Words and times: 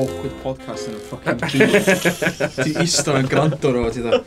awkward 0.00 0.36
podcast 0.42 0.88
yn 0.88 0.96
y 0.96 1.02
ffocin 1.04 1.40
gyd. 1.52 1.74
Ti 2.56 2.74
eistedd 2.82 3.18
yn 3.20 3.30
gwrando 3.30 3.72
ar 3.72 3.80
o, 3.82 3.86
ti 3.92 4.04
dda. 4.04 4.20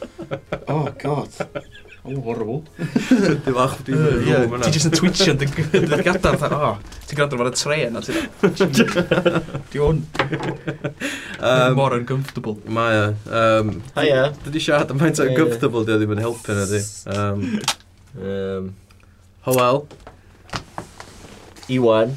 Oh, 0.70 0.90
god. 1.02 1.62
Mae'n 2.14 2.25
horrible. 2.25 2.61
Di 3.43 3.54
fach, 3.54 3.80
di 3.86 3.95
dwi'n 3.95 4.62
Ti 4.63 4.71
jyst 4.73 4.89
yn 4.89 4.93
twitio 4.93 5.34
yn 5.34 5.39
dy 5.41 5.48
gadar, 6.05 6.38
o, 6.54 6.73
ti'n 7.09 7.20
gadar 7.20 7.41
fo'r 7.41 7.49
tren, 7.58 7.98
a 7.98 8.04
ti'n... 8.05 8.76
Di 9.73 9.81
hwn. 9.81 10.04
Mor 11.77 11.98
uncomfortable. 11.98 12.59
Mae 12.70 12.99
e. 12.99 13.07
Haia. 13.98 14.27
Dydi 14.45 14.62
siarad 14.62 14.94
am 14.94 15.02
faint 15.02 15.21
uncomfortable, 15.26 15.85
di 15.88 15.95
o 15.95 15.99
ddim 16.02 16.13
yn 16.18 16.23
helpu 16.23 16.57
na 16.57 16.68
di. 16.70 16.84
Um, 17.16 17.48
um, 18.20 18.70
Howell. 19.48 19.85
Iwan. 21.73 22.13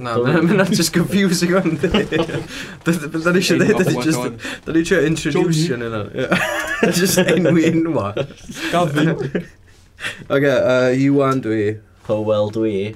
Na, 0.00 0.14
mae'n 0.16 0.72
just 0.72 0.94
confusing 0.94 1.52
o'n 1.58 1.74
Da 1.80 1.88
ni 3.34 3.40
eisiau 3.42 3.58
dweud, 3.60 3.76
da 3.76 3.84
ni 3.84 3.92
just... 4.06 4.22
Da 4.64 4.72
ni 4.72 4.80
eisiau 4.80 5.04
introduce 5.04 5.68
yn 5.76 5.84
yna. 5.84 6.00
Just 6.96 7.20
enwi 7.20 7.68
enwa. 7.68 8.06
Gavin. 8.72 9.12
Oce, 10.32 10.54
Iwan 11.04 11.44
dwi. 11.44 11.76
Powell 12.06 12.48
dwi. 12.54 12.94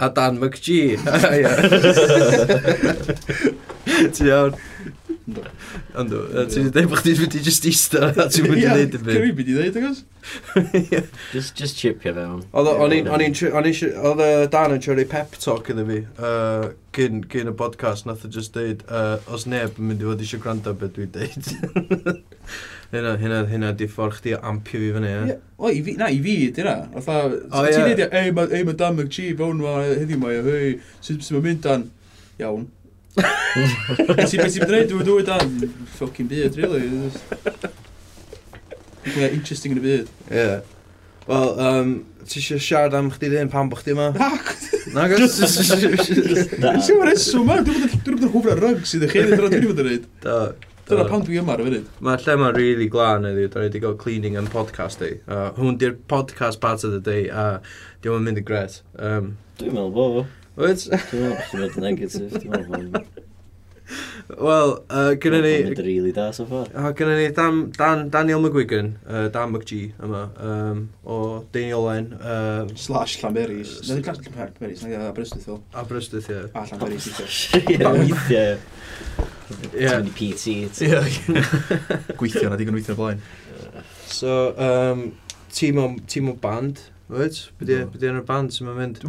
A 0.00 0.08
Dan 0.10 0.38
McGee. 0.40 0.96
Ti 4.14 4.24
iawn. 4.30 4.52
Ond 5.24 6.10
ti'n 6.52 6.66
dweud 6.68 6.90
bod 6.90 7.00
chdi'n 7.00 7.20
mynd 7.22 7.36
i 7.38 7.40
just 7.44 7.64
eista 7.68 8.10
a 8.10 8.26
ti'n 8.28 8.44
mynd 8.44 8.60
i 8.60 8.66
ddeud 8.66 8.96
y 8.98 8.98
byd. 9.00 9.14
Cymru 9.14 9.36
byd 9.38 9.48
i 9.48 9.54
ddeud, 9.56 9.78
agos? 9.80 10.02
Just, 11.32 11.54
just 11.56 11.78
chipio 11.80 12.12
fe 12.12 12.26
hwn. 12.28 12.42
Oedd 12.52 12.92
y 12.92 12.98
Dan 14.52 14.74
yn 14.76 14.82
siarad 14.84 15.08
pep 15.08 15.38
talk 15.40 15.70
iddo 15.72 15.86
fi 15.88 16.02
uh, 16.18 16.68
cyn, 16.96 17.24
cyn 17.32 17.52
y 17.54 17.56
podcast, 17.56 18.04
nath 18.08 18.26
o 18.28 18.32
just 18.36 18.52
deud, 18.56 18.84
uh, 18.92 19.16
os 19.32 19.48
neb 19.48 19.80
yn 19.80 19.90
mynd 19.90 20.04
i 20.04 20.10
fod 20.10 20.26
eisiau 20.26 20.44
gwrando 20.44 20.76
beth 20.76 20.94
dwi'n 20.98 21.12
deud. 21.16 21.50
Hynna, 22.94 23.16
hynna, 23.18 23.40
hynna 23.50 23.72
di 23.74 23.88
ffordd 23.90 24.20
chdi 24.20 24.36
ampio 24.36 24.78
fi 24.78 24.92
fyny, 24.94 25.08
ie? 25.08 25.40
O, 25.56 25.72
i 25.72 25.80
fi, 25.82 25.96
na, 25.98 26.12
i 26.12 26.20
fi, 26.22 26.36
dyna. 26.54 26.76
Fatha, 27.00 27.40
ti'n 27.64 27.88
dweud, 27.88 28.06
ei, 28.12 28.62
mae 28.68 28.76
Dan 28.76 29.00
McGee 29.00 29.32
fewn 29.40 29.64
ma, 29.64 29.80
heddiw 29.88 30.20
mae, 30.20 30.44
hei, 30.46 30.76
sy'n 31.02 31.40
mynd 31.40 31.64
dan? 31.64 31.88
Iawn. 32.38 32.68
Beth 33.14 34.30
sy'n 34.30 34.42
ti'n 34.42 34.50
byd 34.50 34.64
gwneud? 34.66 34.88
Dwi'n 34.90 35.06
dweud 35.06 35.28
dan 35.28 35.52
ffocin 35.94 36.30
byd, 36.30 36.58
really. 36.58 37.10
Dwi'n 39.06 39.36
interesting 39.36 39.76
yn 39.76 39.80
y 39.80 39.84
byd. 39.84 40.10
Ie. 40.34 40.48
Wel, 41.28 41.48
um, 41.64 41.94
ti 42.28 42.42
eisiau 42.42 42.60
siarad 42.60 42.96
am 42.98 43.08
chdi 43.14 43.30
ddyn 43.32 43.52
pan 43.52 43.70
bo 43.72 43.78
chdi 43.80 43.94
yma? 43.94 44.10
Na, 44.92 45.06
gos. 45.08 45.38
Ti'n 45.38 46.60
mynd 46.60 47.08
reswm 47.08 47.48
ma, 47.48 47.60
dwi'n 47.64 47.96
bod 48.04 48.26
yn 48.26 48.32
hwfra 48.34 48.58
rug 48.60 48.84
sydd 48.88 49.06
eich 49.08 49.18
edrych 49.22 49.46
dwi'n 49.46 49.68
mynd 49.70 49.84
yn 49.84 49.88
reid. 49.88 50.08
Da. 50.24 50.38
Dyna 50.84 51.06
pan 51.08 51.22
dwi 51.24 51.38
yma 51.40 51.54
ar 51.54 51.62
y 51.62 51.68
funud. 51.70 51.88
Mae 52.04 52.20
lle 52.20 52.36
mae'n 52.42 52.56
really 52.58 52.90
glan 52.92 53.24
ydi, 53.30 53.46
dwi'n 53.48 53.70
wedi 53.70 53.80
gael 53.80 53.96
cleaning 54.00 54.36
yn 54.36 54.50
podcast 54.52 55.00
i. 55.06 55.14
Uh, 55.24 55.46
hwn 55.56 55.78
di'r 55.80 55.94
podcast 56.10 56.60
part 56.60 56.84
of 56.84 56.92
the 56.92 57.00
day, 57.00 57.30
a 57.30 57.44
uh, 57.54 57.76
diolch 58.04 58.20
yn 58.20 58.26
mynd 58.28 58.42
i 58.42 58.44
gret. 58.44 58.82
Um, 58.98 59.36
dwi'n 59.60 59.78
meddwl 59.78 59.94
bo. 59.94 60.08
fo. 60.18 60.43
Wyt? 60.54 60.86
Dwi'n 61.10 61.32
meddwl 61.32 61.62
bod 61.64 61.78
yn 61.80 61.86
negatif, 61.88 62.34
dwi'n 62.38 62.52
meddwl. 62.54 63.04
Wel, 64.40 64.70
uh, 64.88 65.10
gyda 65.20 65.40
ni... 65.42 65.50
Dwi'n 65.50 65.72
meddwl 65.72 65.84
really 65.88 66.12
da 66.14 66.28
so 66.32 66.46
far. 66.46 66.68
Uh, 66.70 66.92
gyda 66.96 67.16
ni 67.18 67.26
Dan, 67.34 67.58
Dan, 67.74 68.04
Daniel 68.12 68.40
McGuigan, 68.44 68.92
uh, 69.02 69.26
Dan 69.34 69.50
McG 69.50 69.90
yma, 69.98 70.22
um, 70.38 70.84
o 71.02 71.18
Daniel 71.52 71.82
Owen. 71.88 72.06
Uh, 72.14 72.68
Slash 72.78 73.18
Llanberis. 73.20 73.74
Nid 73.82 73.98
yw'n 73.98 74.06
glas 74.06 74.22
Llanberis, 74.22 74.86
nid 74.86 74.94
yw'n 74.94 75.08
Aberystwyth 75.10 75.50
fel. 75.50 75.60
Aberystwyth, 75.82 76.30
ie. 76.30 76.40
A 76.54 76.64
Llanberis, 76.70 77.10
ie. 77.10 77.66
Ie, 77.74 77.82
weithiau. 77.98 78.56
PT. 80.14 80.44
Ie. 80.86 81.04
Gweithio, 82.20 82.48
na 82.48 82.60
digon 82.60 82.78
weithio 82.78 82.96
blaen. 83.00 83.20
So, 84.06 84.54
um, 84.54 85.08
tîm 85.50 85.82
o, 85.82 85.90
tîm 86.06 86.30
o 86.30 86.38
band, 86.38 86.86
wyt? 87.10 87.48
Bydde, 87.58 87.88
bydde 87.90 88.14
yn 88.14 88.22
y 88.22 88.28
band 88.30 88.54
sy'n 88.54 88.70
mynd? 88.78 89.02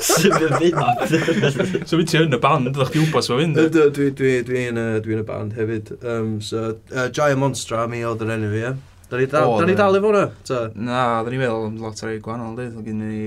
Sut 0.00 0.32
fe 0.32 1.82
so 1.86 1.98
fi 1.98 2.06
ti 2.08 2.20
yn 2.20 2.34
y 2.34 2.40
band, 2.40 2.70
ddech 2.74 2.92
chi 2.94 3.02
wbos 3.04 3.28
fe 3.30 3.36
fynd? 3.40 3.58
Ydw, 3.60 3.88
dwi, 3.96 4.08
dwi, 4.16 4.32
dwi 4.46 4.64
yn, 4.70 4.80
dwi 5.04 5.16
yn 5.16 5.22
y 5.22 5.26
band 5.28 5.58
hefyd. 5.58 5.92
Um, 6.00 6.32
so, 6.44 6.70
uh, 6.94 7.08
Giant 7.14 7.40
Monstra, 7.42 7.84
mi 7.90 8.02
oedd 8.06 8.24
yr 8.24 8.34
enw 8.36 8.50
fi, 8.54 8.64
ie. 8.70 8.72
Da 9.10 9.18
ni 9.20 9.26
dal 9.26 9.98
efo 9.98 10.10
e. 10.14 10.24
hwnna? 10.24 10.24
Na, 10.78 11.04
da 11.26 11.32
ni 11.32 11.40
meddwl 11.40 11.80
lot 11.82 12.02
o'r 12.06 12.18
gwahanol, 12.22 12.56
dwi. 12.58 12.84
Gen 12.86 13.00
ni 13.04 13.22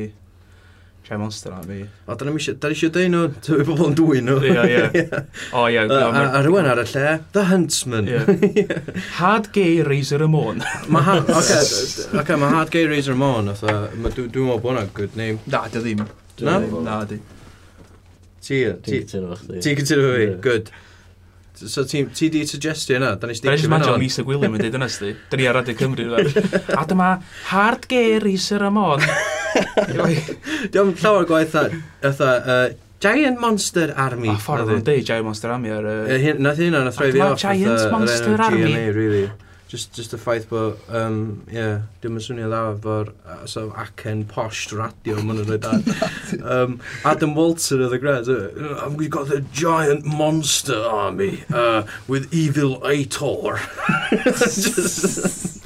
cael 1.14 1.20
monster 1.20 1.52
na 1.52 1.62
fi. 1.62 1.86
O, 2.08 2.16
da 2.16 2.26
ni 2.26 2.34
eisiau 2.34 2.92
dweud 2.94 3.12
nhw, 3.14 3.24
tyfu 3.46 3.66
pobl 3.68 3.90
yn 3.90 3.98
dwy 3.98 4.22
nhw. 4.26 4.38
Ie, 4.48 4.64
ie. 5.02 5.06
O, 5.54 5.66
ie. 5.70 5.84
A 5.84 6.42
rhywun 6.44 6.70
ar 6.70 6.82
y 6.82 6.86
lle, 6.90 7.14
The 7.36 7.46
Huntsman. 7.50 8.10
Hard 9.20 9.52
gay 9.56 9.84
Razor 9.86 10.26
y 10.26 10.30
Môn. 10.34 10.64
Mae 10.94 11.06
Had, 11.08 11.30
oce, 11.34 12.08
mae 12.14 12.54
Hard 12.56 12.74
gay 12.74 12.88
Razor 12.90 13.18
y 13.18 13.22
Môn, 13.22 13.52
dwi'n 13.54 14.08
meddwl 14.08 14.32
bod 14.54 14.66
hwnna'n 14.66 14.94
good 14.98 15.20
name. 15.20 15.40
Na, 15.54 15.66
dy 15.72 15.84
ddim. 15.84 16.06
Na? 16.44 16.58
Na, 16.88 17.04
di. 17.10 17.20
Ti, 18.44 18.64
ti, 18.84 19.04
ti 19.06 19.06
cytuno 19.08 19.38
fi, 19.40 20.34
good. 20.44 20.74
So 21.56 21.86
ti, 21.86 22.04
ti 22.10 22.30
di 22.34 22.46
suggestio 22.48 22.98
yna? 22.98 23.14
Da 23.16 23.28
ni 23.28 23.36
sticio 23.38 23.68
fyna. 23.68 23.78
Da 23.78 23.96
ni 23.96 24.08
Lisa 24.08 24.24
Gwilym 24.26 24.56
yn 24.58 24.64
dweud 24.64 24.78
yna 24.80 24.88
sti. 24.90 25.12
Da 25.30 25.38
ni 25.38 25.46
ar 25.48 25.60
Radio 25.60 25.76
Cymru. 25.78 26.08
A 26.80 26.86
dyma 26.90 27.10
Hard 27.52 27.86
Gary 27.92 28.38
Sir 28.42 28.66
Amon. 28.66 29.04
Diolch 30.74 31.04
llawer 31.04 31.28
gwaith 31.30 31.54
eitha 31.60 32.32
uh, 32.42 32.66
Giant 33.04 33.40
Monster 33.40 33.94
Army. 34.00 34.32
A 34.34 34.40
ffordd 34.42 34.72
o'n 34.74 34.82
e. 34.82 34.86
dweud 34.88 35.06
Giant 35.06 35.28
Monster 35.30 35.54
Army 35.54 35.74
ar... 35.76 35.86
Uh, 35.86 36.30
Nath 36.42 36.62
hynna, 36.64 36.86
nath 36.88 36.98
rhaid 37.02 37.18
fi 37.18 37.26
off. 37.28 37.40
Giant 37.44 37.86
Monster 37.94 38.42
Army. 38.50 38.74
Really. 38.98 39.28
Just, 39.74 39.92
just 39.98 40.14
y 40.14 40.18
ffaith 40.22 40.44
bod, 40.52 40.78
um, 40.94 41.48
yeah, 41.50 41.88
dim 42.04 42.20
yn 42.20 42.22
swnio 42.22 42.46
dda 42.46 42.58
efo'r 42.76 43.08
uh, 43.26 43.40
so, 43.50 43.64
acen 43.84 44.20
posh 44.30 44.68
radio 44.78 45.16
maen 45.26 45.40
nhw'n 45.40 45.50
rhaid 45.50 45.66
ar. 45.66 45.80
Um, 46.54 46.76
Adam 47.06 47.34
Walter 47.34 47.80
of 47.82 47.90
the 47.90 47.98
Gred, 47.98 48.30
uh, 48.30 48.90
we've 48.94 49.10
got 49.10 49.30
the 49.30 49.42
giant 49.52 50.06
monster 50.06 50.78
army 50.78 51.44
uh, 51.50 51.88
with 52.08 52.32
evil 52.32 52.78
Aitor. 52.82 53.58
just, 54.36 55.66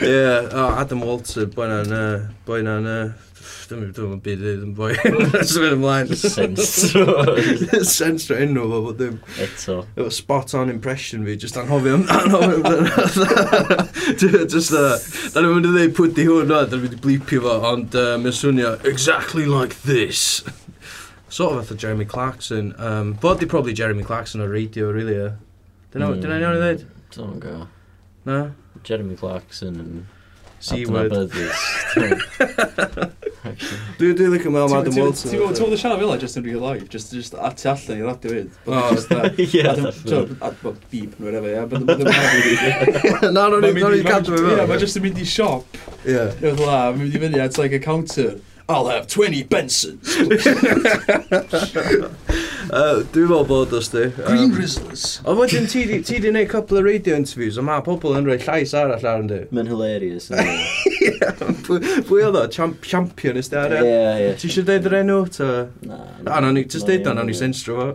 yeah, 0.00 0.48
oh, 0.52 0.74
Adam 0.80 1.04
Walter, 1.04 1.44
boi 1.44 1.68
na'n, 1.68 2.32
boen 2.48 2.64
na'n, 2.70 3.12
Dwi'n 3.68 3.80
mynd 3.82 3.98
yn 4.02 4.20
byd 4.22 4.42
iddyn 4.42 4.64
yn 4.68 4.74
boi. 4.76 4.92
Dwi'n 5.02 5.62
mynd 5.62 5.76
ymlaen. 5.76 6.12
Sensro. 6.18 7.04
Sensro 7.88 8.38
enw 8.38 8.64
fo, 8.70 8.80
bod 8.86 8.98
dim. 9.00 9.18
Eto. 9.42 9.78
Efo 9.96 10.10
spot 10.14 10.54
on 10.58 10.72
impression 10.72 11.24
fi, 11.26 11.36
just 11.40 11.58
anhofio 11.60 11.98
am 11.98 12.04
Just, 14.52 14.72
da 14.72 15.42
ni'n 15.42 15.54
mynd 15.56 15.68
i 15.68 15.72
ddweud 15.72 15.94
pwyd 15.98 16.22
i 16.22 16.28
hwn, 16.28 16.50
da 16.52 16.64
ni'n 16.66 16.84
mynd 16.86 16.96
i 16.98 17.02
blipio 17.06 17.42
fo, 17.46 17.58
ond 17.72 17.98
uh, 17.98 18.14
mae'n 18.22 18.38
swnio 18.38 18.74
exactly 18.88 19.46
like 19.50 19.78
this. 19.88 20.42
Sort 21.32 21.56
of 21.56 21.62
fatha 21.62 21.78
Jeremy 21.80 22.04
Clarkson. 22.04 22.74
Um, 22.78 23.14
bod 23.20 23.40
di 23.40 23.46
probably 23.46 23.72
Jeremy 23.72 24.04
Clarkson 24.04 24.42
o 24.44 24.46
radio, 24.46 24.90
really, 24.92 25.16
e. 25.16 25.30
Dyna 25.92 26.10
hmm. 26.10 26.24
ni'n 26.24 26.42
iawn 26.42 26.58
i 26.58 26.64
ddweud? 26.64 26.88
Dwi'n 27.16 27.38
go. 27.42 27.54
Na? 28.28 28.42
Jeremy 28.84 29.16
Clarkson 29.16 29.78
yn... 29.78 29.86
And... 30.02 30.18
C-word. 30.62 31.12
Dwi 33.98 34.12
dwi'n 34.14 34.30
licio 34.30 34.50
mewn 34.54 34.70
Adam 34.76 34.94
Wilson. 34.94 35.32
Ti'n 35.32 35.40
gwybod 35.42 35.74
siarad 35.80 35.98
fel 35.98 36.12
just 36.22 36.38
in 36.38 36.44
real 36.46 36.62
life, 36.62 36.86
just, 36.92 37.10
just 37.12 37.34
at 37.34 37.42
ati 37.50 37.68
allan 37.72 37.98
i'r 37.98 38.06
radio 38.12 38.30
fyd. 38.36 38.50
O, 38.66 38.70
just 38.94 39.08
Beep, 40.92 41.16
nwy'n 41.18 41.36
efo, 41.40 41.48
ia. 41.50 41.62
Na, 43.32 43.48
no, 43.50 43.58
no, 43.58 43.66
ni'n 43.66 44.06
cadw 44.06 44.36
fe 44.36 44.44
fel. 44.46 44.64
Mae 44.70 44.78
just 44.82 44.98
yn 45.00 45.06
mynd 45.08 45.18
i 45.18 45.26
siop. 45.26 45.66
Ie. 46.06 46.14
Ie, 46.14 46.54
Dwi'n 46.54 46.98
mynd 47.00 47.18
i 47.18 47.24
fyny 47.26 47.42
at 47.42 47.58
like 47.58 47.74
a 47.74 47.82
counter. 47.82 48.38
I'll 48.68 48.86
have 48.86 49.06
20 49.08 49.44
Bensons. 49.50 50.14
Uh, 52.70 53.02
Dwi'n 53.12 53.26
meddwl 53.26 53.46
bod 53.48 53.72
os 53.74 53.88
di. 53.90 54.04
Green 54.22 54.52
Rizzlers. 54.54 55.04
Ond 55.26 55.40
wedyn 55.40 55.66
ti 55.70 56.18
di 56.22 56.30
neud 56.30 56.48
couple 56.50 56.78
of 56.78 56.84
radio 56.86 57.16
interviews, 57.18 57.58
ond 57.58 57.66
mae 57.66 57.82
pobl 57.84 58.14
yn 58.18 58.28
rhoi 58.28 58.36
llais 58.42 58.74
arall 58.78 59.06
ar 59.08 59.24
ynddi. 59.24 59.40
Mae'n 59.50 59.70
hilarious. 59.70 60.28
Pwy 62.06 62.22
oedd 62.26 62.38
o? 62.38 62.44
Champion 62.52 63.40
ysdi 63.40 63.58
ar 63.58 63.74
e? 63.74 63.80
Ie, 63.82 63.96
ie. 64.26 64.30
Ti 64.38 64.50
eisiau 64.50 64.66
dweud 64.68 64.86
yr 64.90 64.96
enw? 65.00 65.18
Na. 65.88 65.98
Na, 66.22 66.38
na, 66.44 66.52
ni, 66.54 66.64
just 66.70 66.86
dweud 66.86 67.08
o, 67.10 67.16
na, 67.18 67.26
ni 67.26 67.34
senstro 67.36 67.78
fo. 67.80 67.88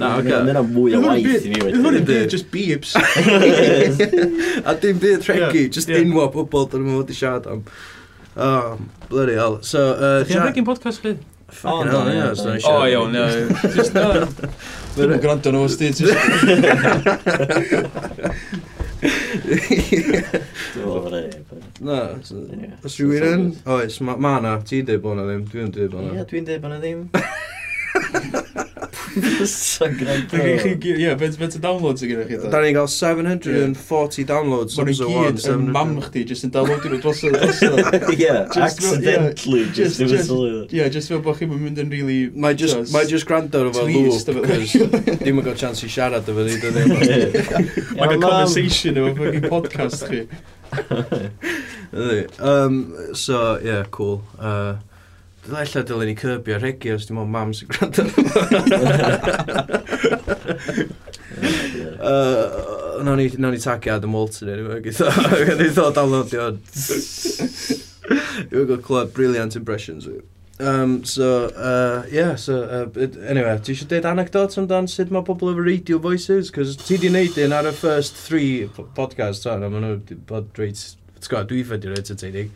Na, 0.00 0.12
oce. 0.18 0.42
Mae'n 0.44 0.60
mwy 0.74 0.98
o 0.98 1.02
waith 1.06 1.48
i 1.48 1.54
mi 1.54 1.62
wedi. 1.64 1.80
Hwn 1.80 2.00
yn 2.02 2.08
byd, 2.08 2.28
just 2.34 2.50
beeps. 2.52 2.92
A 4.68 4.76
dim 4.82 5.00
byd 5.00 5.24
regi, 5.32 5.64
just 5.72 5.92
unwa 5.96 6.28
pobl 6.34 6.68
dyn 6.74 6.84
nhw'n 6.84 7.00
fod 7.00 7.14
i 7.14 7.18
siarad 7.22 7.48
am. 7.54 7.64
Oh, 8.38 8.78
bloody 9.08 9.34
hell. 9.34 9.58
So, 9.66 9.90
uh, 9.96 10.22
Chi'n 10.28 10.44
rhaid 10.44 10.60
i'n 10.60 10.68
podcast 10.68 11.02
chi? 11.02 11.16
O, 11.48 11.68
oh, 11.68 11.84
no, 11.84 12.04
no, 12.04 12.34
no. 12.34 12.58
O, 12.68 12.86
iawn, 12.86 13.12
no. 13.12 13.24
Just 13.74 13.94
no. 13.94 14.28
Dwi'n 14.94 15.20
gwrando 15.22 15.52
nhw 15.54 15.64
os 15.64 15.78
di. 15.80 15.88
Na, 21.80 21.98
os 22.84 22.98
rhywun 23.00 23.28
yn? 23.30 23.48
Oes, 23.64 23.96
ma 24.04 24.36
na, 24.44 24.58
ti'n 24.60 24.84
dweud 24.90 25.02
bod 25.06 25.16
na 25.16 25.24
ddim, 25.30 25.44
dwi'n 25.48 25.72
dweud 25.72 25.92
bod 25.96 26.04
na. 26.04 26.16
Ie, 26.18 26.28
dwi'n 26.28 26.48
dweud 26.50 26.64
bod 26.66 26.76
na 26.76 26.80
ddim. 26.84 27.00
Sa'n 29.48 29.94
gwneud 29.98 30.34
Ie, 30.88 31.12
beth 31.18 31.38
beth 31.40 31.56
y 31.58 31.60
downloads 31.62 32.04
yn 32.04 32.10
gennych 32.12 32.28
chi? 32.30 32.38
Da 32.52 32.60
ni'n 32.62 32.76
cael 32.76 32.90
740 32.92 34.26
downloads. 34.28 34.76
Mae'n 34.78 34.98
gyd 34.98 35.46
yn 35.52 35.66
mam 35.74 35.94
chdi, 36.04 36.24
jyst 36.28 36.46
yn 36.48 36.52
downloadio 36.54 36.92
nhw 36.92 37.00
dros 37.04 37.22
y 37.26 37.32
dros 37.34 37.62
Ie, 38.14 38.30
accidentally, 38.64 39.64
just 39.76 40.00
ddim 40.00 40.14
yn 40.14 40.24
sylwi. 40.28 40.52
Ie, 40.74 40.88
just 40.94 41.12
fel 41.12 41.22
bod 41.24 41.38
chi'n 41.40 41.52
mynd 41.54 41.82
yn 41.84 41.92
really... 41.94 42.18
Mae 42.34 42.58
just, 42.58 42.92
just 43.10 43.28
gwrando 43.28 43.64
efo 43.70 43.86
cos 43.88 44.26
dim 44.26 45.38
yn 45.38 45.44
cael 45.46 45.58
chance 45.58 45.86
i 45.86 45.92
siarad 45.92 46.28
efo 46.28 46.46
ni, 46.46 46.58
dydyn. 46.62 46.94
Mae'n 46.96 48.14
cael 48.14 48.22
conversation 48.22 49.00
efo 49.02 49.14
fucking 49.22 49.48
podcast 49.48 50.06
chi. 50.10 50.26
um, 52.38 53.14
so, 53.14 53.58
yeah, 53.64 53.84
cool. 53.90 54.22
Uh, 54.38 54.76
Dyle 55.48 55.82
dylen 55.88 56.10
ni 56.10 56.14
cyrbio 56.18 56.56
ar 56.58 56.94
os 56.94 57.06
dim 57.08 57.18
ond 57.22 57.30
mam 57.32 57.52
sy'n 57.56 57.68
gwrando. 57.72 58.04
uh, 61.98 62.98
nawn 63.06 63.16
ni, 63.16 63.28
nawn 63.38 63.54
ni 63.54 63.60
tagio 63.62 63.94
Adam 63.96 64.12
Walton 64.12 64.50
anyway, 64.52 64.80
gyda 64.84 65.08
i 65.64 65.70
ddod 65.72 65.94
downloadio 65.96 66.48
hwn. 66.48 66.58
Dwi'n 68.48 68.66
gwybod 68.66 68.82
clywed 68.84 69.14
brilliant 69.16 69.56
impressions. 69.56 70.08
Um, 70.60 71.04
so, 71.04 71.46
uh, 71.56 72.04
yeah, 72.10 72.34
so, 72.34 72.62
uh, 72.64 73.06
anyway, 73.30 73.56
ti 73.62 73.72
eisiau 73.72 73.88
deud 73.92 74.08
anecdotes 74.10 74.58
amdan 74.60 74.88
sut 74.90 75.12
mae 75.14 75.24
pobl 75.24 75.52
efo 75.52 75.64
radio 75.64 76.00
voices? 76.02 76.50
Cos 76.54 76.74
ti 76.82 76.98
di 77.00 77.12
neud 77.14 77.38
un 77.44 77.54
ar 77.54 77.70
y 77.70 77.74
first 77.78 78.18
three 78.26 78.66
podcasts, 78.98 79.46
so, 79.46 79.54
a 79.54 79.70
maen 79.70 79.86
nhw 79.86 80.18
bod 80.28 80.58
reit, 80.60 80.82
ti'n 81.20 81.30
gwybod, 81.30 81.48
dwi 81.52 81.62
fedri 81.72 81.94
reit 81.94 82.04
entertaining. 82.04 82.52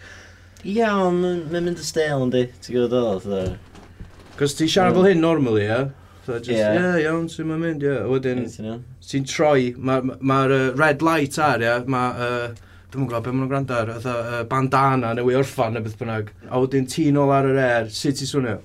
Ie, 0.63 0.83
ond 0.87 1.25
mae'n 1.51 1.65
mynd 1.67 1.81
y 1.83 1.85
stale 1.87 2.21
yndi, 2.23 2.45
ti'n 2.63 2.77
gwybod 2.77 2.93
o, 2.99 3.19
fatha. 3.25 3.99
Cos 4.39 4.55
ti'n 4.59 4.71
siarad 4.71 4.95
fel 4.99 5.09
hyn 5.11 5.21
normally, 5.25 5.65
ie? 5.67 5.81
So 6.23 6.37
just, 6.39 6.51
ie, 6.55 6.59
Ie. 6.61 6.75
yeah, 6.79 6.99
iawn, 7.03 7.25
sy'n 7.33 7.49
ma'n 7.51 7.59
mynd, 7.65 7.83
ie. 7.83 7.91
Yeah. 7.91 8.05
Wedyn, 8.11 8.45
Ti'n 8.47 8.69
iawn? 8.71 8.83
ti'n 9.03 9.25
troi, 9.27 9.73
mae'r 9.75 10.05
ma, 10.07 10.15
ma'r, 10.33 10.55
uh, 10.55 10.69
red 10.79 11.03
light 11.03 11.39
ar, 11.43 11.65
ie, 11.67 11.73
mae, 11.91 12.13
uh, 12.15 12.69
dwi'n 12.93 13.09
gwybod 13.11 13.25
beth 13.25 13.33
maen 13.35 13.41
nhw'n 13.43 13.51
gwrando 13.51 13.75
ar, 13.81 13.91
oedd 13.97 14.07
uh, 14.13 14.37
bandana 14.53 15.11
neu 15.19 15.33
orffan 15.41 15.75
neu 15.75 15.83
beth 15.83 15.99
bynnag. 15.99 16.31
A 16.47 16.61
wedyn 16.63 16.87
ti'n 16.93 17.19
ôl 17.19 17.35
ar 17.35 17.49
yr 17.51 17.59
air, 17.65 17.91
sut 17.91 18.21
ti'n 18.21 18.31
swnio? 18.31 18.59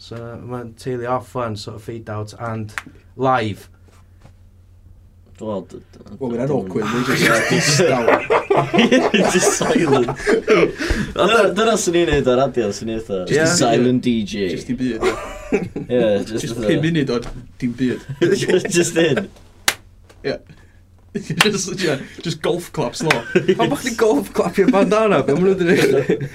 So 0.00 0.20
mae'n 0.50 0.74
teulu 0.80 1.08
off 1.16 1.32
fan, 1.32 1.56
sort 1.56 1.80
of 1.80 1.84
fade 1.88 2.10
out 2.12 2.34
and 2.38 2.74
live. 3.16 3.68
Wel, 5.40 5.62
d- 5.70 5.80
d- 5.96 6.04
Wel, 6.20 6.34
mae'n 6.36 6.52
awkward, 6.58 6.84
mae'n 6.92 7.08
just 7.16 7.50
distaw. 7.54 8.39
Just 8.50 9.58
silent. 9.58 10.10
Dyna 11.56 11.74
sy'n 11.78 11.94
ni'n 11.94 12.08
neud 12.10 12.30
ar 12.32 12.40
radio, 12.44 12.70
sy'n 12.74 12.90
neud 12.90 13.10
o. 13.14 13.20
Just 13.30 13.54
a 13.54 13.58
silent 13.60 14.02
DJ. 14.04 14.50
Just 14.54 14.72
i 14.72 14.78
byd. 14.78 15.04
Yeah, 15.50 16.22
just... 16.22 16.44
Just 16.44 16.60
5 16.62 16.76
munud 16.84 17.08
o'r 17.10 17.24
dim 17.58 17.72
byd. 17.74 18.04
Just 18.70 18.98
in. 19.02 19.24
Just, 21.42 21.80
yeah, 21.82 21.98
just 22.22 22.38
golf 22.40 22.68
claps 22.70 23.02
lo. 23.02 23.10
Pan 23.34 23.72
bach 23.72 23.82
ni 23.82 23.96
golf 23.98 24.30
clapio 24.36 24.70
bandana, 24.70 25.24
be 25.26 25.34
mwyn 25.34 25.58
nhw'n 25.58 25.72
dweud? 25.72 26.28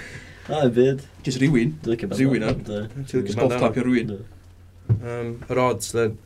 A, 0.52 0.68
byd. 0.68 1.06
Just 1.24 1.40
rhywun. 1.40 1.78
Rywun 1.88 2.44
ar. 2.50 2.60
Just 3.08 3.40
golf 3.40 3.56
clapio 3.56 3.88
rywun. 3.88 4.18
Um, 5.00 5.32
yr 5.48 5.64
odds, 5.64 5.94
then. 5.96 6.20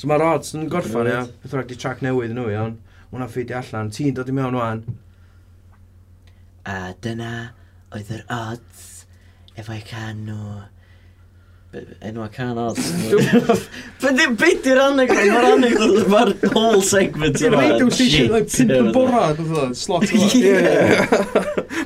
So 0.00 0.08
mae'r 0.08 0.24
odds 0.30 0.56
yn 0.56 0.64
gorffan, 0.72 1.12
ia. 1.12 1.26
Beth 1.44 1.58
rhaid 1.58 1.76
i 1.76 1.80
track 1.84 2.00
newydd 2.04 2.32
nhw, 2.32 2.48
iawn. 2.56 2.78
Mwna 3.12 3.28
ffeidio 3.28 3.60
allan. 3.60 3.92
Ti'n 3.92 4.16
dod 4.16 4.32
i 4.32 4.38
mewn 4.40 4.56
o'n 4.56 4.86
A 6.64 6.94
dyna 7.04 7.32
oedd 7.92 8.08
yr 8.14 8.22
odds 8.32 8.84
efo'u 9.60 9.82
can 9.84 10.22
nhw. 10.24 10.62
Enwa 12.06 12.28
can 12.32 12.56
odds. 12.56 12.86
Beth 14.00 14.68
yw'r 14.70 14.80
anegdod? 14.84 15.18
Mae'r 15.18 15.46
anegdod, 15.48 15.96
mae'r 16.12 16.30
whole 16.54 16.80
segment 16.86 17.42
yma. 17.42 17.60
Radio 17.64 17.88
station, 17.90 18.30
like, 18.30 18.48
pimp 18.54 18.72
yn 18.78 18.92
bora, 18.94 19.24
slot 19.76 20.06
yma. 20.14 21.04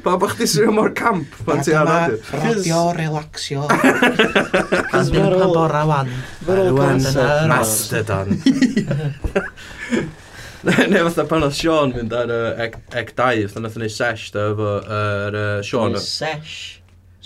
Pa 0.04 0.14
bach 0.20 0.36
di 0.38 0.46
sy'n 0.52 0.70
mor 0.76 0.92
camp 0.98 1.40
pan 1.48 1.64
ti 1.64 1.75
ar 1.75 1.88
radio. 1.88 2.20
Radio, 2.44 2.84
relaxio. 3.00 3.66
Pan 4.92 5.10
pimp 5.10 5.40
yn 5.40 5.56
bora 5.56 5.82
wan. 5.88 6.14
Rwan 6.46 7.02
yn 7.08 7.50
mastodon. 7.50 8.36
Neu 10.90 11.05
fatha 11.06 11.25
pan 11.28 11.44
oedd 11.46 11.55
Sean 11.55 11.93
mynd 11.94 12.14
ar 12.16 12.32
uh, 12.34 12.49
eg, 12.64 12.75
eg 12.99 13.12
2, 13.19 13.46
fatha 13.46 13.62
nath 13.62 13.78
ni 13.78 13.88
sesh 13.93 14.32
da 14.34 14.49
efo 14.50 14.75
yr 14.82 15.37
uh, 15.38 15.46
Sean. 15.66 15.94
Sesh? 16.02 16.58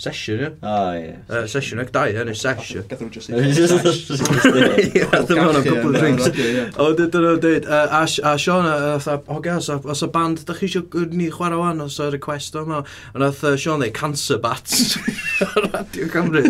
Session, 0.03 0.39
ie? 0.41 0.49
O, 0.65 0.77
ie. 0.97 1.47
Session 1.49 1.81
eg 1.81 1.89
2, 1.93 2.13
ie, 2.13 2.23
neu 2.27 2.37
sesh. 2.37 2.71
Gath 2.91 3.01
nhw'n 3.01 3.11
just 3.13 3.29
Ie, 3.31 5.03
gath 5.05 5.31
nhw'n 5.31 5.59
couple 5.65 5.93
of 5.93 5.97
drinks. 5.97 6.29
O, 6.77 6.91
dydyn 6.97 7.25
nhw'n 7.25 7.41
dweud, 7.41 7.69
a 7.69 8.33
Sean, 8.41 8.67
o 8.67 9.39
gas, 9.45 9.69
os 9.69 10.05
o 10.05 10.09
band, 10.13 10.43
da 10.49 10.57
chi 10.57 10.67
eisiau 10.69 11.05
ni 11.13 11.29
chwarae 11.33 11.61
wan, 11.61 11.81
os 11.85 11.97
y 12.03 12.09
request 12.13 12.57
o'n 12.59 12.73
o. 12.81 12.83
A 13.13 13.23
nath 13.23 13.41
Sean 13.55 13.81
dweud, 13.81 13.93
cancer 13.97 14.41
bats. 14.43 14.97
Radio 15.71 16.09
Cymru. 16.13 16.45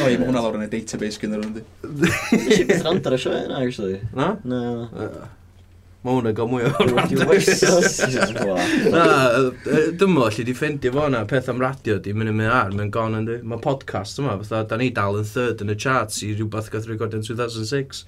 O, 0.00 0.06
ie, 0.08 0.16
mae 0.16 0.24
hwnna 0.24 0.40
lawr 0.40 0.56
yn 0.56 0.66
y 0.66 0.72
database 0.72 1.20
gyda 1.20 1.38
nhw'n 1.38 1.58
dweud. 1.58 1.81
Nes 2.00 2.58
i 2.58 2.64
beth 2.68 2.82
rand 2.86 3.06
ar 3.08 3.16
y 3.16 3.20
sioe 3.20 3.44
yna, 3.44 3.62
actually. 3.62 4.00
Na? 4.16 4.34
Na. 4.48 4.60
Uh, 4.90 5.30
Mae 6.02 6.16
hwnna'n 6.16 6.34
gael 6.34 6.48
mwy 6.50 6.64
o 6.66 6.70
radio. 6.88 7.22
Na, 8.90 9.04
dwi'n 9.62 10.10
meddwl 10.10 10.24
allu 10.26 10.44
di 10.48 10.54
ffeindio 10.58 10.90
fo 10.96 11.04
na, 11.14 11.20
peth 11.30 11.50
am 11.52 11.62
radio 11.62 12.00
di, 12.02 12.10
mynd 12.16 12.32
i 12.32 12.34
mynd 12.34 12.50
ar, 12.50 12.72
mae'n 12.74 12.90
gon 12.90 13.14
yn 13.20 13.28
di. 13.28 13.36
Mae 13.46 13.62
podcast 13.62 14.18
yma, 14.18 14.34
fatha, 14.40 14.64
da 14.72 14.80
ni 14.80 14.88
dal 14.96 15.20
yn 15.20 15.28
third 15.30 15.62
yn 15.62 15.70
y 15.70 15.76
charts 15.78 16.18
i 16.26 16.32
rhywbeth 16.34 16.72
gath 16.74 16.88
record 16.90 17.14
yn 17.14 17.22
2006. 17.28 18.02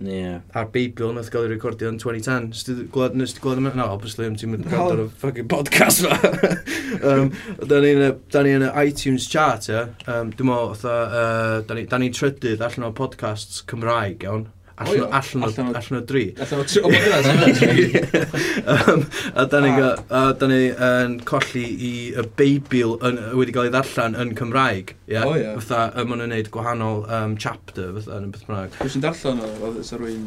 Yeah. 0.00 0.40
A'r 0.56 0.70
Beibl 0.72 1.12
nath 1.12 1.28
gael 1.32 1.44
ei 1.44 1.52
recordio 1.52 1.90
yn 1.92 1.98
2010. 2.00 2.46
Nes 2.48 2.64
ti 2.64 2.76
gwlad, 2.92 3.16
nes 3.20 3.34
ti 3.36 3.42
gwlad 3.44 3.60
yma? 3.60 3.72
No, 3.76 3.90
obviously, 3.92 4.24
am 4.30 4.38
ti'n 4.40 4.54
mynd 4.54 4.64
no. 4.64 4.70
gwrando 4.72 4.94
ar 4.94 5.02
y 5.04 5.08
ffucking 5.20 5.50
podcast 5.52 6.06
ma. 6.06 6.16
um, 7.10 7.28
da 7.68 7.82
ni 7.84 8.54
yn 8.56 8.64
y 8.64 8.70
iTunes 8.86 9.28
chart, 9.30 9.68
ie. 9.68 9.76
Yeah. 9.76 9.92
Um, 10.06 10.32
dwi'n 10.32 10.48
meddwl, 10.48 10.78
da, 10.80 10.94
uh, 11.04 11.58
da 11.68 11.76
ni'n 11.76 12.06
ni 12.06 12.10
trydydd 12.16 12.64
allan 12.64 12.88
o 12.88 12.94
podcasts 12.96 13.60
Cymraeg, 13.68 14.24
iawn. 14.24 14.48
Allan, 14.80 15.00
o, 15.00 15.08
allan, 15.12 15.42
allan, 15.44 15.76
allan 15.76 15.98
o 15.98 16.04
dri. 16.08 16.22
Allan 16.40 16.60
o 16.60 16.64
tri. 16.64 16.80
O, 16.80 16.88
mae'n 16.88 17.56
dweud. 17.58 19.04
A 19.40 19.44
da 19.50 19.58
ni'n 19.60 20.52
ni 20.52 20.60
yn 20.72 21.16
colli 21.28 21.64
i 21.68 21.90
y 22.16 22.24
beibil 22.38 22.94
yn, 23.04 23.18
wedi 23.36 23.52
cael 23.52 23.68
ei 23.68 23.74
ddarllen 23.74 24.16
yn 24.22 24.32
Cymraeg. 24.38 24.94
Yeah? 25.10 25.26
O, 25.28 25.34
ie. 25.36 25.50
Fytha, 25.60 25.82
y 25.92 26.06
maen 26.06 26.22
nhw'n 26.22 26.32
gwneud 26.32 26.48
gwahanol 26.54 27.04
um, 27.12 27.34
chapter, 27.40 27.90
fytha, 27.98 28.14
yn 28.22 28.30
y 28.30 28.32
beth 28.32 28.46
bynnag. 28.48 28.78
Pwy 28.78 28.94
sy'n 28.94 29.04
darllen 29.04 29.44
o? 29.44 29.50
Oedd 29.66 29.82
ys 29.82 29.92
rwy'n... 29.98 30.24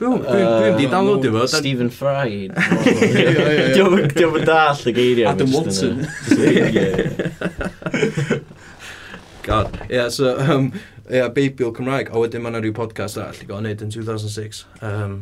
Dwi'n 0.00 0.78
di 0.78 0.86
download 0.88 1.26
i 1.26 1.34
fo. 1.34 1.42
Stephen 1.50 1.90
Fry. 1.92 2.46
Diolch 3.74 4.14
yn 4.22 4.46
dall 4.46 4.86
y 4.86 4.94
geiriau. 4.96 5.34
Adam 5.34 5.50
Walton. 5.52 6.06
God. 9.44 9.76
Ie, 9.90 9.98
yeah, 9.98 10.08
so... 10.14 10.38
Um, 10.38 10.70
Ia, 11.10 11.28
Beibl 11.34 11.72
Cymraeg. 11.74 12.12
A 12.14 12.20
wedyn 12.22 12.42
mae 12.44 12.52
yna 12.52 12.60
rhyw 12.62 12.74
podcast 12.76 13.18
all 13.18 13.38
i 13.42 13.46
gael 13.48 13.58
wneud 13.58 13.80
yn 13.82 13.90
2006. 13.90 14.60
Um, 14.86 15.14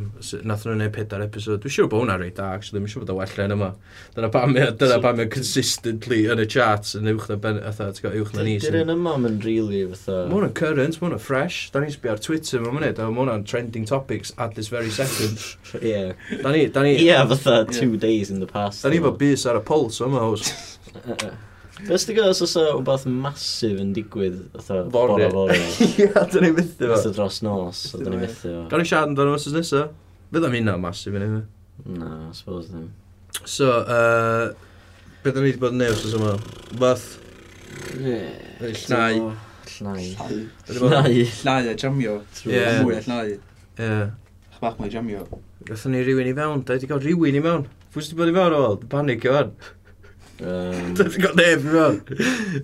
nath 0.45 0.67
nhw'n 0.67 0.75
gwneud 0.75 0.93
pedair 0.93 1.25
episod. 1.25 1.63
Dwi'n 1.63 1.73
siŵr 1.73 1.89
bod 1.89 2.03
hwnna 2.03 2.19
reit 2.21 2.37
da, 2.37 2.51
actually. 2.59 2.83
Dwi'n 2.83 2.93
siŵr 2.93 3.07
bod 3.07 3.13
o 3.15 3.17
well 3.17 3.41
yn 3.47 3.55
yma. 3.57 3.71
Dyna 4.17 4.31
pam 4.35 4.53
mae 4.53 4.75
dyna 4.83 4.99
pam 5.05 5.17
mae 5.17 5.31
consistently 5.33 6.21
yn 6.29 6.45
y 6.45 6.47
charts 6.53 6.93
yn 6.99 7.09
uwch 7.15 7.31
na 7.33 7.39
ben, 7.41 7.63
atha, 7.71 7.89
ti'n 7.97 8.05
gael 8.05 8.21
uwch 8.21 8.37
na 8.37 8.45
ni. 8.45 8.59
Dyna'n 8.61 8.93
yma 8.99 9.17
mae'n 9.25 9.41
really 9.47 9.83
fatha... 9.95 10.21
Mae 10.29 10.37
hwnna'n 10.37 10.55
current, 10.61 11.01
mae 11.01 11.09
hwnna'n 11.09 11.25
fresh. 11.25 11.65
Da 11.73 11.81
ni'n 11.81 11.97
sbio 11.97 12.13
ar 12.19 12.25
Twitter 12.29 12.65
mewn 12.67 12.77
munud, 12.77 13.01
a 13.01 13.09
mae 13.09 13.25
hwnna'n 13.25 13.49
trending 13.49 13.89
topics 13.89 14.37
at 14.37 14.59
this 14.61 14.69
very 14.69 14.93
second. 14.93 15.41
Ie. 15.81 16.13
Da 16.45 16.53
ni, 16.53 16.67
da 16.75 16.85
ni... 16.85 16.99
Ie, 17.01 17.17
fatha 17.33 17.63
two 17.73 17.97
days 17.97 18.29
in 18.29 18.45
the 18.45 18.51
past. 18.51 18.85
Da 18.85 18.93
ni 18.93 19.01
fo 19.01 19.17
bus 19.17 19.49
ar 19.49 19.63
y 19.63 19.69
pulse 19.73 20.05
yma, 20.05 20.27
hos. 20.29 20.53
Fes 21.87 22.05
ti 22.09 22.15
gwybod 22.17 22.33
os 22.33 22.41
oes 22.43 22.55
rhywbeth 22.59 23.05
masif 23.07 23.79
yn 23.79 23.93
digwydd 23.95 24.39
fatha 24.57 24.81
bore 24.91 25.29
fory? 25.31 25.59
Ia, 26.03 26.25
dyn 26.33 26.49
ni'n 26.49 26.57
mythu 26.57 26.75
fo. 26.89 26.89
Fatha 26.97 27.13
dros 27.15 27.39
nos, 27.47 27.83
a 27.95 28.01
dyn 28.01 28.17
ni'n 28.17 28.25
mythu 28.25 28.41
fo. 28.51 28.63
Gawn 28.73 28.83
ni 28.83 28.89
siarad 28.91 29.13
amdano 29.13 29.37
fo 29.37 29.43
sy'n 29.45 29.59
nesaf. 29.61 29.93
Fydd 30.33 30.49
am 30.49 30.57
hynna 30.59 30.75
masif 30.83 31.15
yn 31.15 31.27
efo. 31.29 31.43
Na, 31.95 32.09
I 32.27 32.33
suppose 32.35 32.73
ddim. 32.73 32.89
So, 33.45 33.71
uh, 33.87 34.51
beth 35.23 35.39
ni 35.39 35.47
wedi 35.47 35.63
bod 35.63 35.77
yn 35.77 35.85
news 35.85 36.03
os 36.09 36.17
yma? 36.19 36.35
Bath? 36.83 37.07
Ie. 37.95 38.19
Llnau. 38.83 39.31
Llnau. 39.77 40.11
Llnau. 40.75 41.15
Llnau 41.39 41.71
a 41.71 41.79
jamio. 41.85 42.19
Ie. 42.51 42.67
Mwy 42.83 42.99
a 42.99 43.03
llnau. 43.07 43.35
Ie. 43.79 43.97
Chbach 44.59 44.73
bach 44.75 44.83
mwy 44.83 44.91
jamio. 44.97 45.23
Gatho 45.69 45.95
ni 45.95 46.03
rhywun 46.03 46.33
i 46.33 46.35
fewn, 46.35 46.67
da 46.67 46.75
wedi 46.75 46.91
cael 46.91 47.05
rhywun 47.07 47.39
i 47.39 47.45
mewn. 47.45 47.69
Fwy 47.95 48.03
sydd 48.05 48.19
wedi 48.19 48.35
bod 48.35 48.35
i 48.35 48.39
fewn 48.43 48.59
o, 48.59 48.77
panic 48.91 49.27
i 49.29 49.35
fan. 49.37 49.55
Um, 50.39 50.93
Dwi'n 50.95 51.17
gael 51.25 51.39
neb 51.39 51.65
i 51.65 51.71
fewn. 51.73 51.97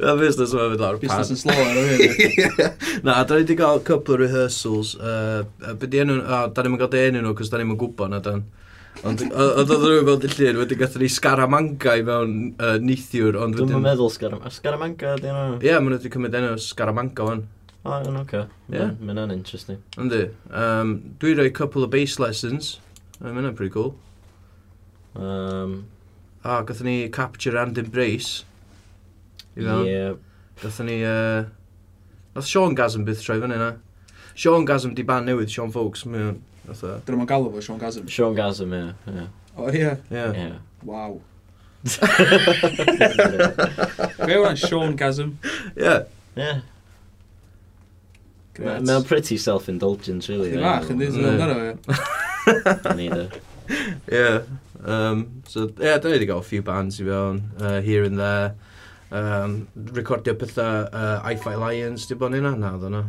Na 0.01 0.15
busnes 0.19 0.53
yma 0.55 0.67
fydd 0.73 0.83
lawr. 0.85 0.99
Busnes 1.03 1.33
yn 1.35 1.41
slower 1.41 1.79
o 1.81 1.87
hyn. 1.89 2.61
Na, 3.07 3.17
da 3.23 3.35
ni 3.35 3.43
wedi 3.43 3.57
cael 3.59 3.83
couple 3.87 4.15
of 4.15 4.23
rehearsals. 4.23 4.95
Uh, 4.95 5.43
be 5.81 5.91
di 5.91 6.03
enw, 6.03 6.21
a 6.23 6.45
da 6.55 6.63
ni'n 6.63 6.79
cael 6.79 6.93
de 6.93 7.03
enw 7.09 7.25
nhw, 7.25 7.35
cos 7.39 7.51
da 7.51 7.59
ni'n 7.59 7.75
gwybod 7.81 8.13
na 8.13 8.21
dan. 8.25 8.45
Ond 9.03 9.25
oedd 9.27 9.73
oedd 9.73 9.83
rhywun 9.83 10.07
fel 10.07 10.21
dillun 10.23 10.61
wedi 10.63 10.79
gatho 10.79 11.01
ni 11.03 11.09
Scaramanga 11.11 11.97
i 11.99 12.05
mewn 12.07 12.37
uh, 12.63 12.77
neithiwr. 12.79 13.41
Ond 13.43 13.59
Dwi'n 13.59 13.73
wedyn... 13.73 13.83
meddwl 13.89 14.13
Scaramanga. 14.15 14.55
Scaramanga 14.55 15.17
di 15.19 15.33
enw? 15.33 15.59
Ie, 15.59 15.67
yeah, 15.67 15.83
maen 15.83 15.97
nhw 15.97 15.99
wedi 15.99 16.13
cymryd 16.15 16.39
enw 16.39 16.55
Scaramanga 16.63 17.27
o'n. 17.33 17.43
O, 17.85 17.91
oh, 17.91 17.99
yn 18.07 18.21
oce. 18.23 18.47
Yeah. 18.73 18.95
Mae'n 19.03 19.19
ma 19.19 19.27
interesting. 19.35 19.83
Yndi. 20.01 20.23
Um, 20.49 20.95
dwi 21.21 21.35
roi 21.37 21.51
couple 21.53 21.85
of 21.85 21.91
bass 21.93 22.17
lessons. 22.23 22.79
Mae'n 23.21 23.51
pretty 23.59 23.75
cool. 23.75 23.93
Um, 25.19 25.85
a 26.45 26.63
gatho 26.63 26.85
ni 26.85 27.09
Capture 27.09 27.57
and 27.57 27.77
Embrace. 27.79 28.45
I 29.57 29.61
know? 29.61 29.83
Yeah. 29.85 30.15
Gatho 30.63 30.85
ni... 30.85 31.05
Uh, 31.05 31.45
Nath 32.35 32.47
Sean 32.47 32.75
Gasm 32.75 33.05
byth 33.07 33.23
troi 33.23 33.41
fyny 33.41 33.57
na. 33.59 33.73
Sean 34.35 34.67
Gasm 34.67 34.95
di 34.95 35.03
ban 35.03 35.25
newydd, 35.25 35.51
Sean 35.51 35.71
Folks. 35.71 36.03
Dyna 36.03 36.35
ma'n 36.67 37.27
galw 37.31 37.53
fo, 37.53 37.61
Sean 37.61 37.79
Gasm. 37.79 38.09
Sean 38.11 38.35
Gasm, 38.35 38.73
ie. 38.75 38.95
Yeah, 39.07 39.15
yeah. 39.15 39.29
O, 39.57 39.65
oh, 39.65 39.71
ie? 39.71 39.79
Yeah. 39.79 39.99
Ie. 40.11 40.37
Yeah. 40.43 40.59
Waw. 40.83 41.21
Fe 44.25 44.35
yw'n 44.35 44.59
Sean 44.59 44.97
Gasm? 44.99 45.37
Ie. 45.79 45.97
Ie. 46.43 46.53
Mae'n 48.59 49.07
pretty 49.07 49.39
self-indulgent, 49.39 50.29
really. 50.31 50.51
Dwi'n 50.55 50.67
fach, 50.67 50.91
yn 50.91 50.99
dweud, 50.99 51.15
yn 51.15 51.23
dweud, 51.23 51.39
yn 51.39 51.51
dweud, 52.99 52.99
yn 52.99 52.99
dweud, 54.11 54.47
Um, 54.85 55.43
so, 55.49 55.67
ie, 55.69 55.87
yeah, 55.89 55.99
da 55.99 56.09
ni 56.11 56.19
wedi 56.19 56.29
gael 56.29 56.43
a 56.43 56.47
few 56.47 56.63
bands 56.63 57.01
i 57.01 57.05
fewn, 57.09 57.43
uh, 57.61 57.81
here 57.81 58.05
and 58.05 58.19
there. 58.21 58.55
Um, 59.11 59.69
recordio 59.75 60.35
pethau 60.35 60.89
uh, 60.93 61.21
I-Fi 61.25 61.55
Lions, 61.57 62.07
di 62.07 62.17
bod 62.19 62.35
yn 62.35 62.43
hynna? 62.43 62.57
Na, 62.59 62.73
dda 62.79 62.91
Na, 62.93 63.05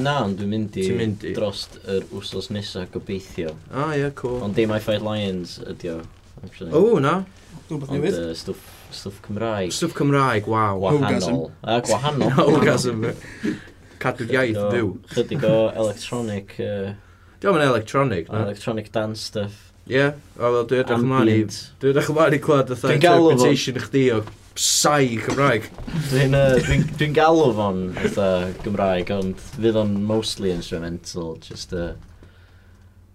Na, 0.00 0.14
ond 0.24 0.38
dwi'n 0.40 0.50
mynd 0.50 0.76
i, 0.80 0.84
mynd 0.96 1.22
i? 1.28 1.34
drost 1.36 1.76
yr 1.84 2.06
wsos 2.16 2.48
nesaf 2.54 2.90
gobeithio. 2.94 3.52
Ah, 3.70 3.92
ie, 3.92 4.00
yeah, 4.00 4.14
cool. 4.18 4.40
Ond 4.42 4.56
dim 4.58 4.72
iFi 4.74 4.96
Lions 5.02 5.58
ydi 5.62 5.92
o, 5.92 5.98
actually. 6.42 6.72
O, 6.74 6.98
na. 7.02 7.20
Rhywbeth 7.68 7.92
newydd. 7.94 8.16
Ond 8.18 8.32
uh, 8.32 8.38
stwff 8.40 8.72
stwff 8.94 9.20
Cymraeg. 9.26 9.70
Stwff 9.74 9.94
Cymraeg, 9.98 10.48
waw. 10.50 10.80
Gwahanol. 10.80 11.46
A 11.62 11.78
gwahanol. 11.86 12.42
Orgasm. 12.56 13.06
Cadw'r 14.02 14.34
iaith 14.34 14.60
fyw. 14.72 14.90
Chydig 15.14 15.46
o 15.46 15.54
electronic... 15.84 16.56
Uh, 16.58 16.94
Diolch 17.42 17.60
yn 17.60 17.66
electronic, 17.68 18.28
na? 18.32 18.46
Electronic 18.48 18.90
dance 18.94 19.28
stuff. 19.30 19.73
Ie, 19.90 20.06
o 20.40 20.48
wel 20.54 20.64
dwi'n 20.68 20.80
edrych 20.80 21.02
ymlaen 21.04 21.28
i... 21.28 21.40
Dwi'n 21.82 21.92
edrych 21.92 22.08
ymlaen 22.08 22.38
i 22.38 22.40
clywed 22.40 22.70
fatha 22.72 22.94
interpretation 22.96 23.80
chdi 23.84 24.04
o 24.14 24.22
sai 24.56 25.18
Cymraeg. 25.20 25.66
Dwi'n 26.08 26.36
uh, 26.38 26.54
dwi, 26.62 26.78
dwi 26.94 27.08
galw 27.12 27.50
fo'n 27.58 27.84
fatha 27.98 28.28
Gymraeg, 28.64 29.12
ond 29.12 29.44
fydd 29.58 29.78
o'n 29.82 29.94
mostly 30.08 30.54
instrumental, 30.54 31.34
just 31.44 31.74
a... 31.76 31.92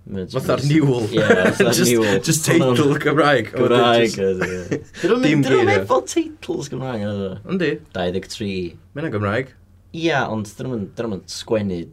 Fatha'r 0.10 0.64
niwl. 0.66 1.06
Ie, 1.14 1.26
Just 2.26 2.46
teitl 2.46 2.96
Gymraeg. 3.02 3.52
Oh, 3.54 3.66
Gymraeg, 3.66 4.18
ydy. 4.18 4.80
Dim 5.02 5.22
gyd. 5.22 5.26
Dyn 5.26 5.44
nhw'n 5.46 5.74
efo 5.74 6.02
teitls 6.06 6.70
Gymraeg, 6.70 7.06
ydy. 7.06 7.32
Yndi. 7.54 7.72
23. 7.98 8.54
Mae'n 8.94 9.14
Gymraeg. 9.14 9.56
Ia, 9.98 10.28
ond 10.30 10.50
dyn 10.54 10.70
nhw'n 10.70 11.26
sgwennu 11.30 11.84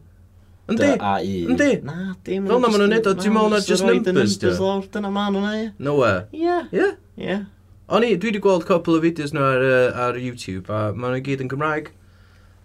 Yndi. 0.67 0.97
A 0.99 1.23
i. 1.23 1.47
Yndi. 1.47 1.83
Na, 1.87 2.15
dim... 2.25 2.47
Fel 2.47 2.59
na 2.59 2.69
maen 2.69 2.81
nhw'n 2.83 2.91
neud 2.97 3.07
o, 3.07 3.15
ti'n 3.15 3.33
meddwl 3.35 3.51
na 3.53 3.59
just 3.63 3.85
numbers, 3.87 4.39
di? 4.43 4.51
Lawr, 4.59 4.83
dyna 4.91 5.11
maen 5.15 5.33
nhw'n 5.37 5.47
neud. 5.47 5.71
No 5.79 5.95
way. 6.01 6.25
Ie. 6.35 6.67
Ie? 6.75 6.89
Ie. 7.23 7.47
O'n 7.87 8.03
i, 8.03 8.19
dwi 8.19 8.29
wedi 8.33 8.41
gweld 8.43 8.67
couple 8.67 8.99
o 8.99 9.01
fideos 9.05 9.31
nhw 9.35 9.45
ar, 9.47 9.63
uh, 9.63 10.01
ar 10.09 10.15
YouTube, 10.19 10.67
a 10.67 10.91
maen 10.91 11.15
nhw'n 11.15 11.27
gyd 11.29 11.41
yn 11.45 11.51
Gymraeg. 11.53 11.87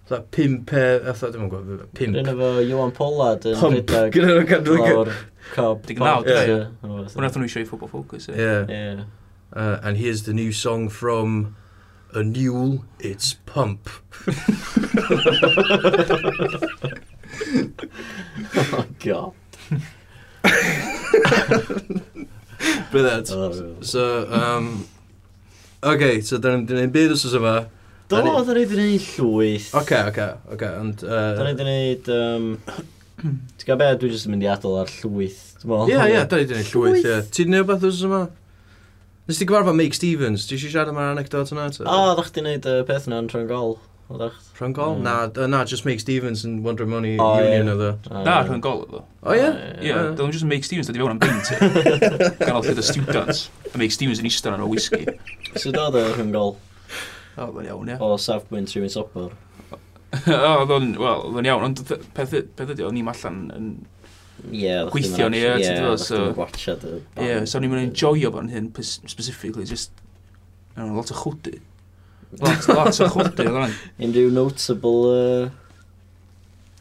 Tha, 0.10 0.18
pimp, 0.34 0.74
e, 0.74 0.76
atho, 1.12 1.30
dim 1.30 1.46
ond 1.46 1.54
gwybod, 1.54 1.86
pimp. 1.98 2.14
Ryn 2.18 2.32
efo 2.34 2.48
Iwan 2.66 2.94
Pollard 2.98 3.46
yn 3.52 3.58
Pump, 3.62 3.78
rhedeg 3.78 4.10
gyda 4.18 4.28
nhw'n 4.34 4.50
cadw 4.50 4.74
lawr 4.82 5.10
cob. 5.54 5.78
Dig 5.86 5.98
nawr, 6.02 6.26
ie. 6.26 6.66
Hwna 6.82 7.30
nhw 7.30 7.46
eisiau 7.46 7.62
i 7.62 7.70
Football 7.70 7.94
Focus, 7.94 8.26
ie. 8.34 8.42
Ie. 8.42 9.06
Uh, 9.54 9.78
and 9.84 9.94
here's 10.02 10.26
the 10.26 10.34
new 10.34 10.50
song 10.52 10.90
from 10.90 11.54
a 12.18 12.24
newel, 12.24 12.82
it's 12.98 13.36
Pump. 13.46 13.94
oh, 18.74 18.86
God. 19.04 19.34
Brilliant. 22.92 23.32
Oh, 23.32 23.76
so, 23.82 24.28
um, 24.32 24.88
OK, 25.84 26.22
so 26.22 26.38
da 26.38 26.56
ni'n 26.56 26.66
gwneud 26.70 26.94
byd 26.94 27.16
os 27.16 27.26
oes 27.26 27.38
yma. 27.38 27.56
Do, 28.12 28.20
da 28.20 28.26
ni'n 28.26 28.70
gwneud 28.70 29.06
llwyth. 29.16 29.72
OK, 29.80 29.94
OK, 30.12 30.20
OK. 30.56 30.66
And, 30.68 31.06
uh, 31.08 31.32
da 31.38 31.48
ni'n 31.48 31.62
gwneud... 31.62 32.12
Um, 32.16 32.52
Ti'n 33.22 33.68
gael 33.68 33.78
beth, 33.78 33.98
dwi 34.02 34.10
jyst 34.10 34.26
yn 34.26 34.34
mynd 34.34 34.46
i 34.46 34.50
adael 34.50 34.80
ar 34.82 34.90
llwyth. 35.00 35.42
Ie, 35.62 35.98
ie, 35.98 36.22
da 36.26 36.40
ni'n 36.42 36.52
gwneud 36.52 36.72
llwyth, 36.74 37.06
ie. 37.06 37.18
Ti'n 37.34 37.52
gwneud 37.52 37.70
beth 37.70 37.88
os 37.90 38.02
yma? 38.08 38.24
Nes 39.30 39.38
ti 39.38 39.46
gyfarfod 39.48 39.78
Mike 39.78 39.96
Stevens, 39.96 40.48
ti 40.50 40.58
eisiau 40.58 40.74
siarad 40.74 40.92
am 40.92 40.98
yr 41.00 41.14
anecdot 41.14 41.54
yna? 41.54 41.70
O, 41.86 42.00
ddech 42.18 42.32
ti'n 42.36 42.48
gwneud 42.48 42.66
y 42.68 42.78
peth 42.90 43.06
yna 43.10 43.22
yn 43.22 43.30
Trangol. 43.32 43.78
Rhyngol? 44.60 44.98
Mm. 44.98 45.06
Na, 45.06 45.48
na, 45.48 45.64
just 45.66 45.86
Make 45.86 46.04
Stevens 46.04 46.44
yn 46.48 46.60
Wonder 46.66 46.88
Money 46.90 47.16
oh, 47.20 47.38
Union 47.42 47.72
oedd 47.74 47.84
o. 47.86 47.92
Na, 48.26 48.42
rhyngol 48.48 48.84
oedd 48.84 48.98
o. 48.98 49.04
Oh, 49.04 49.30
o 49.30 49.32
oh, 49.32 49.38
ie? 49.38 49.48
Ie, 49.88 49.94
dylwn 50.18 50.34
just 50.36 50.48
Make 50.50 50.68
Stevens, 50.68 50.90
dod 50.90 51.00
i 51.00 51.04
fewn 51.04 51.16
am 51.16 51.22
bint. 51.24 51.54
Ganol 52.42 52.62
oedd 52.62 52.72
gyda 52.74 52.86
students. 52.86 53.46
A 53.72 53.82
Make 53.82 53.96
Stevens 53.96 54.22
yn 54.24 54.30
eistedd 54.30 54.58
yn 54.58 54.66
o 54.66 54.70
whisky. 54.72 55.06
So 55.56 55.74
doedd 55.76 55.98
o 56.00 56.04
rhyngol? 56.18 56.58
O, 57.38 57.48
mae'n 57.56 57.72
iawn, 57.72 57.94
ie. 57.94 57.98
O 58.04 58.20
safbwynt 58.22 58.76
rhywun 58.76 58.94
sopor. 58.94 59.32
O, 60.12 60.66
wel, 60.68 60.92
oedd 61.00 61.40
o'n 61.40 61.48
iawn, 61.48 61.66
ond 61.70 61.82
peth 62.18 62.36
ydi, 62.36 62.84
o'n 62.84 62.96
ni'n 62.98 63.10
allan 63.14 63.42
yn 63.56 63.68
yeah, 64.52 64.88
gweithio 64.92 65.30
ni, 65.32 65.40
ie, 65.40 65.54
ti'n 65.62 65.80
dweud, 65.80 66.02
so... 66.04 66.24
Ie, 67.22 67.44
so 67.48 67.60
o'n 67.60 67.68
i'n 67.68 67.78
enjoyo 67.86 68.32
fan 68.36 68.52
hyn, 68.52 68.72
specifically, 68.82 69.64
just, 69.70 69.94
a 70.76 70.88
lot 70.88 71.14
o 71.14 71.18
chwdy. 71.18 71.62
Lot, 72.40 72.68
lot 72.72 73.02
o 73.04 73.10
chwdy 73.12 73.48
oedd 73.48 73.58
hwn. 73.58 73.74
Unrhyw 74.08 74.30
notable 74.32 75.10
uh, 75.12 75.50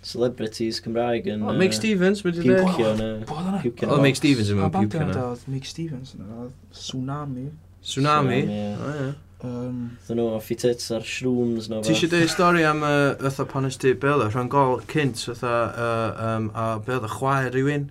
celebrities 0.06 0.78
Cymraeg 0.84 1.26
yn... 1.32 1.42
O, 1.42 1.56
Mick 1.58 1.74
uh, 1.74 1.78
Stevens 1.80 2.22
wedi 2.26 2.44
dweud. 2.44 2.62
Piwcio 2.68 2.92
yna. 2.94 3.88
O, 3.90 3.98
Mick 4.04 4.20
Stevens 4.20 4.52
yma, 4.54 4.70
piwcio 4.74 5.02
yna. 5.02 5.16
Oedd 5.32 5.48
Mick 5.50 5.66
Stevens 5.68 6.14
yna, 6.18 6.46
Tsunami. 6.76 7.48
Tsunami? 7.82 8.44
O, 8.46 8.94
ie. 8.94 9.10
Um, 9.40 9.96
Dyn 10.04 10.18
nhw 10.20 10.34
off 10.36 10.50
i 10.52 10.56
tits 10.60 10.90
ar 10.92 11.04
shrooms 11.08 11.70
no 11.72 11.78
Ti 11.80 11.94
eisiau 11.94 12.10
dweud 12.12 12.28
stori 12.28 12.60
am 12.68 12.82
uh, 12.84 13.14
ytho 13.24 13.46
pan 13.48 13.64
ysdi 13.64 13.94
Bela, 13.96 14.26
rhan 14.28 14.50
gol 14.52 14.82
cynt 14.90 15.22
ytho 15.32 15.48
uh, 15.48 16.10
um, 16.26 16.50
a 16.52 16.66
Bela 16.84 17.08
chwaer 17.08 17.48
rhywun 17.54 17.86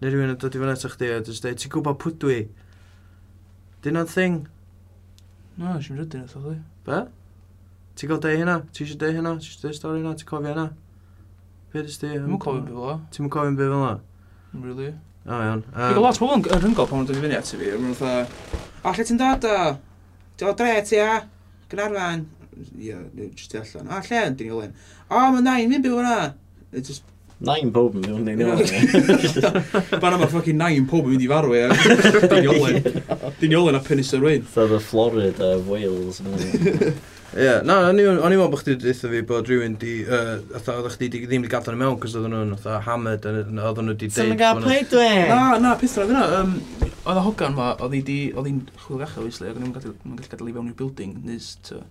neu 0.00 0.10
rhywun 0.10 0.32
yn 0.32 0.40
dod 0.42 0.56
i 0.58 0.62
fyny 0.62 0.72
eto 0.74 0.90
chdi 0.90 1.12
a 1.14 1.20
dweud 1.22 1.60
ti'n 1.62 1.72
gwybod 1.76 2.00
pwy 2.02 2.16
dwi 2.24 2.38
dyna'n 3.86 4.10
thing 4.10 4.40
No, 5.54 5.70
nes 5.76 5.86
i'n 5.86 6.00
rydyn 6.00 6.24
wrth 6.26 6.40
dwi. 6.42 6.56
Be? 6.86 6.96
Ti'n 7.94 8.10
cael 8.10 8.22
deu 8.24 8.38
hynna? 8.40 8.56
Ti 8.74 8.82
eisiau 8.82 8.98
deu 8.98 9.12
hynna? 9.14 9.34
Ti 9.38 9.46
eisiau 9.46 9.68
deu 9.68 9.76
stori 9.76 10.00
hynna? 10.00 10.14
Ti'n 10.18 10.26
cofio 10.30 10.50
hynna? 10.50 10.64
Be 11.70 11.84
dys 11.86 12.00
di? 12.02 12.10
Ti'n 12.10 12.40
cofio'n 12.42 12.64
byd 12.66 12.74
fel 12.74 12.88
o? 12.90 12.96
Ti'n 13.14 13.30
cofio'n 13.30 13.58
byd 13.60 13.70
fel 13.70 13.84
o? 13.86 13.92
Really? 14.64 14.88
O, 15.24 15.38
iawn. 15.38 15.62
Um, 15.70 16.00
lot 16.02 16.18
o 16.18 16.26
bobl 16.26 16.50
yn 16.56 16.64
rhyngol 16.64 16.90
pan 16.90 17.00
mae'n 17.00 17.08
dod 17.10 17.20
i 17.20 17.22
fyny 17.22 17.38
ati 17.38 17.60
fi. 17.60 17.70
Mae'n 17.78 17.94
fatha, 18.00 18.60
a 18.82 18.96
lle 18.98 19.06
ti'n 19.06 19.22
dod 19.22 19.46
o? 19.52 19.56
Ti'n 20.34 20.50
o 20.50 20.56
dre 20.58 20.74
ti 20.90 20.98
a? 21.04 21.14
Gynarfan? 21.70 22.26
Ie, 22.74 22.98
jyst 23.22 23.54
ti 23.54 23.62
allan. 23.62 23.94
A 23.94 24.02
lle 24.02 24.26
yn 24.26 24.38
dyn 24.40 24.50
ni 24.50 24.58
olyn? 24.58 24.74
O, 25.06 25.22
mae 25.36 25.46
nain, 25.46 25.70
mi'n 25.70 25.86
byw 25.86 26.02
yna. 26.02 26.18
Just 26.80 27.06
Nain 27.44 27.72
pob 27.74 27.96
yn 27.98 28.04
mynd 28.06 28.28
i'n 28.30 28.40
ei 28.40 28.46
wneud. 28.46 29.46
Banna 30.00 30.18
mae 30.20 30.28
ffocin 30.30 30.56
nain 30.60 30.86
pob 30.88 31.08
yn 31.08 31.16
mynd 31.16 31.24
i 31.24 31.30
farw 31.30 31.50
e. 31.58 31.64
Dyn 32.30 32.44
ni 32.44 32.52
olyn. 32.52 32.78
Dyn 33.44 33.50
ni 33.52 33.56
olyn 33.60 33.76
a 33.76 33.80
penis 33.84 34.08
Penisar 34.08 34.22
Wyn. 34.24 34.42
Fatha 34.42 34.78
Florida, 34.80 35.58
Wales. 35.58 36.22
Ie, 37.34 37.60
na, 37.66 37.74
o'n 37.90 37.98
i'n 38.00 38.06
meddwl 38.16 38.48
bod 38.48 38.62
chdi 38.62 38.78
ddeitha 38.80 39.10
fi 39.10 39.20
bod 39.28 39.50
rhywun 39.50 39.74
di, 39.82 39.98
atha, 40.08 40.78
oedd 40.78 40.94
chdi 40.94 41.10
ddim 41.12 41.42
wedi 41.42 41.50
gadael 41.52 41.74
nhw 41.74 41.80
mewn, 41.82 41.98
cos 42.00 42.14
oedd 42.16 42.30
nhw'n, 42.32 42.54
atha, 42.56 42.78
hammered, 42.86 43.26
oedd 43.28 43.50
nhw 43.52 43.90
wedi 43.90 44.08
deud... 44.08 44.16
Sa'n 44.16 44.32
gael 44.40 44.62
paid 44.64 44.88
dwe? 44.94 45.10
Na, 45.28 45.58
na, 45.60 45.74
peth 45.76 45.98
roedd 46.00 46.14
yna, 46.14 46.24
oedd 46.86 47.20
y 47.20 47.24
hogan 47.26 47.58
ma, 47.58 47.68
oedd 47.84 47.98
hi 47.98 48.02
di, 48.06 48.18
oedd 48.32 48.48
hi'n 48.48 48.64
chwilgach 48.86 49.18
o 49.20 49.26
Islay, 49.28 49.52
oedd 49.52 49.60
nhw'n 49.60 49.76
gallu 49.76 49.92
gadael 50.22 50.48
i 50.48 50.56
fewn 50.56 50.70
i'r 50.72 50.78
building, 50.78 51.12
nes, 51.28 51.52
to, 51.68 51.82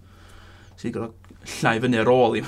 sy'n 0.81 0.95
gael 0.95 1.11
llai 1.59 1.77
fyny 1.83 2.01
ar 2.01 2.13
ôl 2.15 2.39
i. 2.39 2.45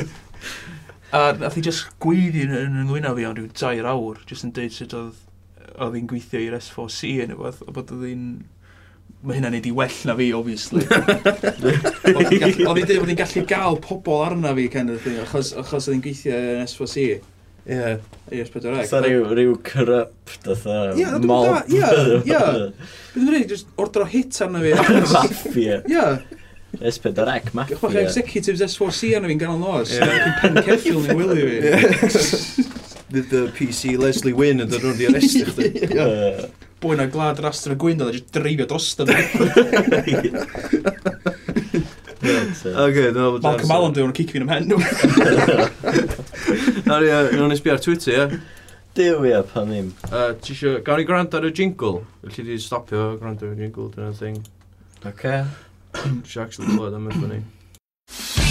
A 1.18 1.32
nath 1.34 1.58
hi 1.58 1.66
just 1.66 1.90
gweiddi 2.00 2.46
yn 2.46 2.78
ynghlyn 2.86 3.10
â 3.10 3.12
fi 3.18 3.26
am 3.26 3.34
rhyw 3.36 3.50
dair 3.58 3.90
awr, 3.90 4.22
just 4.30 4.46
yn 4.46 4.54
deud 4.54 4.72
sut 4.72 4.94
oedd 4.94 5.18
oedd 5.76 5.98
hi'n 5.98 6.08
gweithio 6.10 6.40
i'r 6.46 6.56
S4C 6.58 7.12
yn 7.26 7.34
y 7.34 7.38
fath, 7.38 7.62
bod 7.68 7.92
oedd 7.94 8.08
hi'n 8.08 8.24
mae 9.20 9.36
hynna'n 9.36 9.52
neud 9.52 9.68
i 9.68 9.72
well 9.76 9.98
na 10.08 10.14
fi, 10.16 10.30
obviously. 10.32 10.86
Oedd 10.90 12.30
hi'n 12.32 12.54
dweud 12.56 12.94
bod 13.02 13.10
hi'n 13.10 13.18
gallu 13.18 13.42
gael 13.48 13.76
pobl 13.84 14.24
arna 14.24 14.54
fi, 14.56 14.64
kind 14.72 14.94
of 14.94 15.02
thing, 15.04 15.18
achos, 15.20 15.52
achos 15.60 15.88
oedd 15.90 15.98
hi'n 15.98 16.04
gweithio 16.06 16.40
yn 16.54 16.64
S4C. 16.64 17.04
Ie. 17.68 17.92
Ie, 18.32 18.40
S4C. 18.46 18.72
Oedd 18.72 18.94
rhyw, 19.04 19.26
rhyw 19.36 19.54
corrupt, 19.66 20.48
oedd 20.48 20.98
yeah, 20.98 21.18
mol. 21.20 21.50
Ie, 21.68 21.84
ie. 22.32 22.42
Bydd 23.12 23.24
yn 23.26 23.32
rhaid, 23.34 23.48
just 23.52 23.68
ordro 23.80 24.08
hit 24.08 24.40
arna 24.40 24.64
fi. 24.64 24.72
Mafia. 25.12 25.80
Ie. 25.84 26.06
S4C, 26.80 27.52
mafia. 27.52 27.76
Gwch 27.76 27.84
bach 27.84 28.00
executives 28.06 28.64
S4C 28.70 29.16
arna 29.18 29.28
fi'n 29.28 29.44
ganol 29.44 29.60
nos. 29.60 29.92
Ie. 29.98 30.20
Pen 30.40 30.62
ceffil 30.64 31.02
ni'n 31.04 31.20
wylio 31.20 31.50
fi 31.52 32.69
ddydd 33.10 33.32
y 33.36 33.42
PC 33.56 33.96
Leslie 34.00 34.36
Wynn 34.36 34.64
yn 34.64 34.70
dod 34.70 34.84
nhw'n 34.84 34.98
di 34.98 35.08
arestio 35.10 35.46
chdi. 35.50 35.66
Bwy 36.80 36.96
na 36.96 37.06
glad 37.12 37.40
rastro 37.44 37.74
gwyn 37.76 38.00
oedd 38.00 38.14
wedi 38.14 38.22
dreifio 38.32 38.66
dros 38.70 38.86
dyn 38.96 39.10
uh, 42.20 42.84
Ok, 42.86 42.96
dyna 42.96 43.26
bod... 43.34 43.42
Malcolm 43.44 43.74
Allen 43.76 43.96
dwi'n 43.96 44.14
cic 44.16 44.32
fi'n 44.32 44.46
ymhen 44.46 44.70
nhw. 44.70 44.80
Nawr 46.88 47.04
ia, 47.06 47.20
nhw'n 47.34 47.56
sbi 47.58 47.74
ar 47.74 47.82
Twitter, 47.84 48.12
ia? 48.16 48.24
Dyw 48.96 49.28
ia, 49.28 49.42
pan 49.46 49.70
ddim. 49.70 49.92
Ti 50.42 50.56
isio, 50.56 50.78
gawn 50.86 50.98
ni 51.02 51.06
gwrando 51.08 51.38
ar 51.38 51.46
y 51.46 51.52
jingle? 51.54 52.02
Felly 52.24 52.48
di 52.48 52.60
stopio 52.62 53.14
gwrando 53.20 53.48
ar 53.48 53.54
y 53.56 53.62
jingle, 53.64 53.88
dyna'r 53.94 54.16
thing. 54.18 54.42
Ok. 55.06 55.24
Ti 55.94 56.40
actually 56.42 56.68
clywed 56.72 56.96
am 56.96 57.08
y 57.08 57.16
ffynnu. 57.16 58.49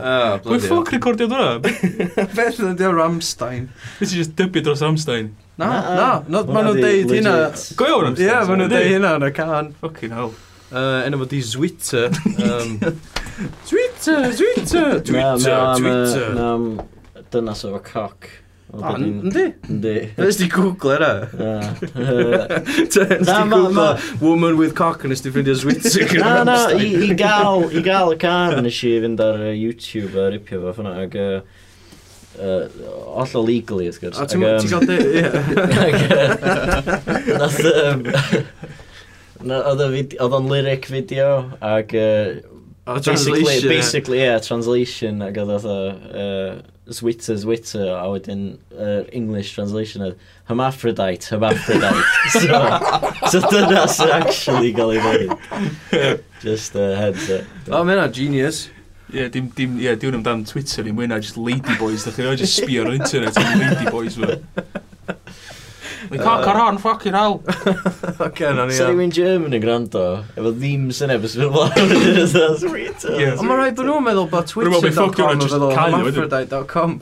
Oh, 0.00 0.36
Pwy 0.44 0.60
ffoc 0.64 0.92
recordio 0.94 1.28
dwi'n 1.30 1.44
hwnna? 1.44 2.26
Beth 2.36 2.60
yn 2.64 2.84
o 2.86 2.92
Ramstein? 2.96 3.68
Nes 4.00 4.14
i 4.14 4.20
just 4.20 4.36
dybio 4.38 4.64
dros 4.66 4.82
Ramstein. 4.84 5.32
Na, 5.60 5.70
na, 5.70 6.08
na, 6.26 6.42
ma' 6.48 6.64
nhw'n 6.64 6.80
deud 6.80 7.14
hynna. 7.18 7.34
Go 7.76 7.88
iawn 7.88 8.06
Ramstein? 8.08 8.30
Ie, 8.30 8.38
ma' 8.48 8.60
nhw'n 8.60 8.72
deud 8.72 8.88
hynna 8.94 9.14
yn 9.20 9.26
y 9.28 9.32
can. 9.36 9.72
Fucking 9.84 10.14
hell. 10.16 10.32
Uh, 10.70 11.00
enw 11.06 11.18
fod 11.24 11.34
i 11.34 11.40
Zwitter. 11.44 12.14
Um, 12.38 12.76
Zwiter, 13.68 14.30
Twitter, 14.36 15.00
Zwiter, 15.04 15.80
Zwiter. 15.80 16.30
Na, 16.36 16.52
na, 16.56 17.24
dynas 17.34 17.64
o'r 17.68 17.80
coc. 17.86 18.28
Yndi? 18.70 19.54
Yndi. 19.68 20.10
Nes 20.16 20.36
di 20.36 20.48
google 20.48 20.94
yna? 20.96 21.28
Nes 22.78 22.94
di 22.94 23.48
google 23.50 23.98
woman 24.20 24.56
with 24.56 24.74
cock 24.74 25.04
nes 25.04 25.20
di 25.20 25.30
ffrindio 25.30 25.54
Zwitzig 25.54 26.18
Na, 26.20 26.44
na, 26.44 26.70
i, 26.70 27.10
i, 27.10 27.14
gael, 27.14 27.66
i 27.78 27.82
gael 27.82 28.14
y 28.14 28.18
car 28.20 28.62
nes 28.62 28.82
i 28.86 29.00
fynd 29.02 29.20
ar 29.24 29.42
YouTube 29.50 30.14
a 30.14 30.30
ripio 30.30 30.62
fo 30.62 30.72
ffynna 30.76 30.94
ac 31.02 31.18
uh, 31.18 31.40
oll 33.10 33.34
o 33.34 33.42
legally 33.42 33.90
wrth 33.90 34.00
gwrs. 34.04 34.18
A 34.22 34.24
ti'n 34.30 34.40
gael 34.46 34.62
dweud? 34.62 34.86
Nath... 37.40 37.58
Oedd 39.40 40.34
o'n 40.36 40.50
lyric 40.52 40.86
fideo 40.92 41.32
ac... 41.58 41.90
Uh, 41.96 42.38
oh, 42.86 43.00
translation. 43.02 43.68
Basically, 43.68 44.22
yeah, 44.22 44.38
translation 44.38 45.26
ag 45.26 45.42
oedd 45.42 45.58
oedd 45.58 46.68
Zwitter, 46.90 47.36
Zwitter, 47.38 47.86
a 47.94 48.08
wedyn 48.10 48.42
yr 48.74 49.04
uh, 49.04 49.14
English 49.14 49.54
translation 49.54 50.02
oedd 50.02 50.18
hermaphrodite, 50.48 51.30
hermaphrodite. 51.30 52.02
so, 52.34 53.30
so 53.30 53.42
dyna 53.52 53.84
sy'n 53.86 54.10
actually 54.16 54.72
gael 54.74 54.96
ei 54.96 55.04
fod. 55.04 56.26
Just 56.42 56.74
a 56.74 56.88
uh, 56.88 56.98
heads 56.98 57.30
up. 57.36 57.46
O, 57.70 57.84
mae 57.84 57.94
hynna 57.94 58.10
genius. 58.14 58.66
Ie, 59.10 59.20
yeah, 59.20 59.30
dim, 59.30 59.48
dim, 59.54 59.78
ie, 59.78 59.86
yeah, 59.86 59.98
diwn 59.98 60.18
amdan 60.18 60.42
Twitter 60.46 60.86
i 60.86 60.94
mwyna, 60.94 61.20
just 61.22 61.38
ladyboys, 61.38 62.06
dych 62.06 62.18
chi'n 62.18 62.38
just 62.38 62.58
sbio 62.58 62.86
ar 62.86 62.94
internet 62.98 63.38
am 63.38 63.62
ladyboys 63.62 64.18
fe. 64.18 64.40
Mae'n 66.10 66.22
cock 66.26 66.46
ar 66.50 66.56
hon, 66.58 66.78
ffocin 66.82 67.14
hell. 67.14 67.36
Oce, 68.26 68.48
na 68.56 68.64
ni. 68.66 68.74
So 68.74 68.88
rhywun 68.88 69.12
German 69.14 69.54
yn 69.54 69.62
gwrando, 69.62 70.04
efo 70.34 70.50
ddim 70.56 70.88
syneb 70.96 71.22
ys 71.28 71.36
fy'n 71.38 71.52
blaen. 71.54 71.92
Ond 73.36 73.46
mae 73.46 73.58
rhaid 73.60 73.76
bod 73.78 73.86
nhw'n 73.86 74.06
meddwl 74.08 74.26
bod 74.32 74.50
twitter.com 74.50 75.36
yn 75.36 75.44
feddwl 75.44 75.76
hermaphrodite.com. 75.76 76.96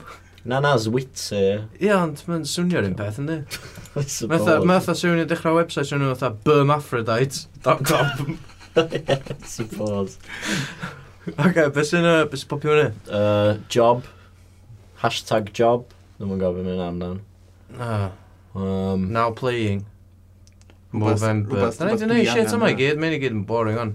Na 0.49 0.61
na, 0.65 0.75
Zwitser. 0.81 1.65
Ie, 1.81 1.91
ond 1.97 2.21
mae'n 2.29 2.45
swnio'r 2.49 2.87
un 2.91 2.95
peth, 3.01 3.19
ynddi? 3.21 3.41
Mae'n 4.29 4.69
fatha 4.77 4.95
swnio 4.97 5.25
dechrau 5.29 5.57
website 5.57 5.89
swnio 5.89 6.13
fatha 6.13 6.31
bermaphrodite.com. 6.45 8.39
Suppose. 9.49 10.21
Oce, 11.49 11.65
beth 11.73 11.91
sy'n 11.95 12.13
popio 12.53 12.77
hwnni? 12.77 12.93
Uh, 13.09 13.57
job. 13.73 14.05
Hashtag 15.01 15.53
job. 15.57 15.89
Dwi'n 16.21 16.37
no, 16.37 16.41
gofyn 16.45 16.69
mynd 16.69 16.89
amdan. 16.93 17.21
Ah. 17.81 18.11
Um, 18.59 19.13
Now 19.13 19.31
playing. 19.31 19.85
Movember. 20.93 21.69
Da 21.79 21.85
ni 21.87 21.93
wedi 21.93 22.07
gwneud 22.07 22.31
shit 22.33 22.55
yma 22.57 22.71
i 22.73 22.77
gyd, 22.79 23.01
mae'n 23.01 23.17
i 23.17 23.21
gyd 23.23 23.35
yn 23.37 23.43
boring 23.49 23.79
on. 23.81 23.91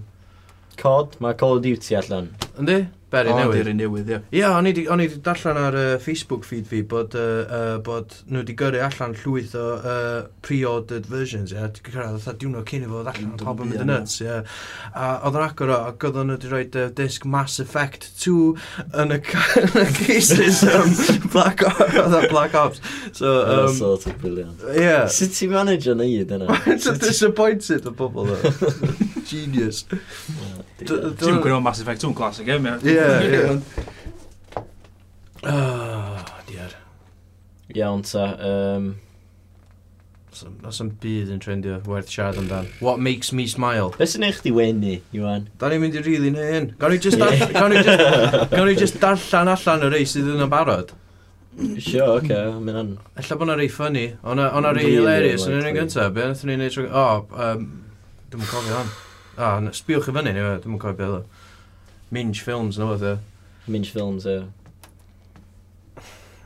Cod, 0.80 1.16
mae 1.22 1.34
Call 1.38 1.58
of 1.58 1.64
Duty 1.64 1.96
allan. 1.98 2.28
Yndi? 2.58 2.78
Beri 3.14 3.32
oh, 3.32 3.38
newydd. 3.38 3.60
Beri 3.60 3.74
newydd, 3.78 4.10
ie. 4.10 4.20
Ie, 4.40 4.44
o'n 4.50 4.68
i 4.68 4.74
wedi 4.74 5.20
darllen 5.24 5.60
ar 5.60 5.78
uh, 5.78 5.86
Facebook 6.02 6.46
feed 6.48 6.66
fi 6.70 6.82
bod, 6.88 7.14
uh, 7.18 7.44
uh, 7.44 7.76
bod 7.84 8.16
nhw 8.26 8.42
wedi 8.42 8.56
gyrru 8.58 8.82
allan 8.84 9.14
llwyth 9.20 9.54
o 9.58 9.66
uh, 9.78 10.18
pre-ordered 10.44 11.06
versions, 11.10 11.54
ie. 11.54 11.60
Yeah. 11.60 11.70
Dwi'n 11.74 11.94
cyrraedd 11.94 12.28
oedd 12.30 12.40
diwrnod 12.42 12.68
cyn 12.70 12.86
i 12.86 12.90
fod 12.90 13.10
allan, 13.12 13.34
pobl 13.40 13.66
yn 13.66 13.72
mynd 13.72 13.84
yn 13.84 13.92
nuts, 13.92 14.18
ie. 14.24 14.40
A 14.94 15.10
oedd 15.28 15.38
yn 15.38 15.46
agor 15.46 15.74
o, 15.74 15.80
ac 15.92 16.08
oedd 16.08 16.20
nhw 16.20 16.38
wedi 16.38 16.50
rhoi 16.50 16.64
uh, 16.66 16.88
disc 16.98 17.28
Mass 17.28 17.60
Effect 17.62 18.08
2 18.22 18.34
yn 19.04 19.14
y, 19.14 19.20
yn 19.64 19.78
y 19.84 19.86
cases 20.00 20.62
um, 20.68 20.90
Black, 21.34 21.64
Ops, 21.66 21.98
Oedd 22.00 22.28
Black 22.30 22.54
Ops. 22.58 22.82
So, 23.12 23.42
um, 23.42 23.66
That's 23.66 23.78
sort 23.78 24.06
of 24.06 24.18
brilliant. 24.20 24.62
Ie. 24.72 24.80
Yeah. 24.82 25.06
Sut 25.12 25.34
ti'n 25.36 25.54
manager 25.54 25.94
neud 25.98 26.34
yna? 26.34 26.60
It's 26.74 26.86
a 26.90 26.96
disappointed 26.98 27.86
o 27.86 27.94
bobl, 27.94 28.34
Genius. 29.24 29.84
Ti'n 30.84 31.40
gwneud 31.40 31.62
Mass 31.64 31.82
Effect 31.82 32.02
2 32.04 32.10
yn 32.10 32.16
classic, 32.18 32.50
ie? 32.50 32.58
Ie, 32.90 33.03
ie. 33.04 34.62
Oh, 35.44 36.20
diar. 36.50 36.76
Iawn 37.74 38.02
ta. 38.06 38.28
Um... 38.50 38.94
Os 40.66 40.80
am 40.82 40.88
byd 40.98 41.28
yn 41.30 41.38
trendio, 41.38 41.76
werth 41.86 42.08
siarad 42.10 42.40
amdan. 42.40 42.66
What 42.82 42.98
makes 42.98 43.30
me 43.30 43.44
smile? 43.46 43.92
Be 43.94 44.06
sy'n 44.10 44.26
eich 44.26 44.40
di 44.42 44.50
wenu, 44.50 44.96
Iwan? 45.14 45.44
Da 45.60 45.68
ni'n 45.70 45.78
mynd 45.84 45.94
i 45.94 46.02
rili 46.02 46.32
neu 46.34 46.48
hyn. 46.50 46.66
Gawn 46.80 46.90
ni 46.90 46.98
just, 46.98 47.22
yeah. 47.22 47.52
gawn 47.54 47.70
ni 47.70 47.78
just, 47.86 48.50
gawn 48.50 48.66
ni 48.66 48.74
just 48.74 48.98
darllen 48.98 49.50
allan 49.52 49.86
y 49.86 49.90
rei 49.92 50.02
sydd 50.10 50.32
yn 50.34 50.42
y 50.42 50.48
barod. 50.50 50.90
Sure, 51.78 52.16
oce, 52.16 52.26
okay, 52.26 52.50
mynd 52.58 52.80
an. 52.80 52.90
Ella 53.22 53.38
bod 53.38 53.46
na 53.52 53.54
rei 53.60 53.70
ffynnu. 53.70 54.04
O'na 54.26 54.74
rei 54.74 54.88
hilarious 54.90 55.46
yn 55.46 55.54
yr 55.60 55.70
un 55.70 55.78
gyntaf. 55.78 56.10
Be 56.16 56.26
nath 56.26 56.42
ni'n 56.50 56.58
neud... 56.64 56.74
trwy... 56.74 56.90
O, 56.90 57.06
um, 57.46 57.70
dwi'n 58.34 58.50
cofio 58.50 58.74
hon. 58.80 58.90
O, 59.38 59.54
sbiwch 59.78 60.10
i 60.10 60.16
fyny, 60.18 60.34
dwi'n 60.66 60.82
cofio 60.82 60.98
beth 60.98 61.14
o. 61.20 61.22
Minge 62.14 62.42
Films, 62.42 62.78
no 62.78 62.92
other. 62.92 63.18
Minge 63.66 63.90
Films, 63.90 64.24
yeah. 64.24 64.44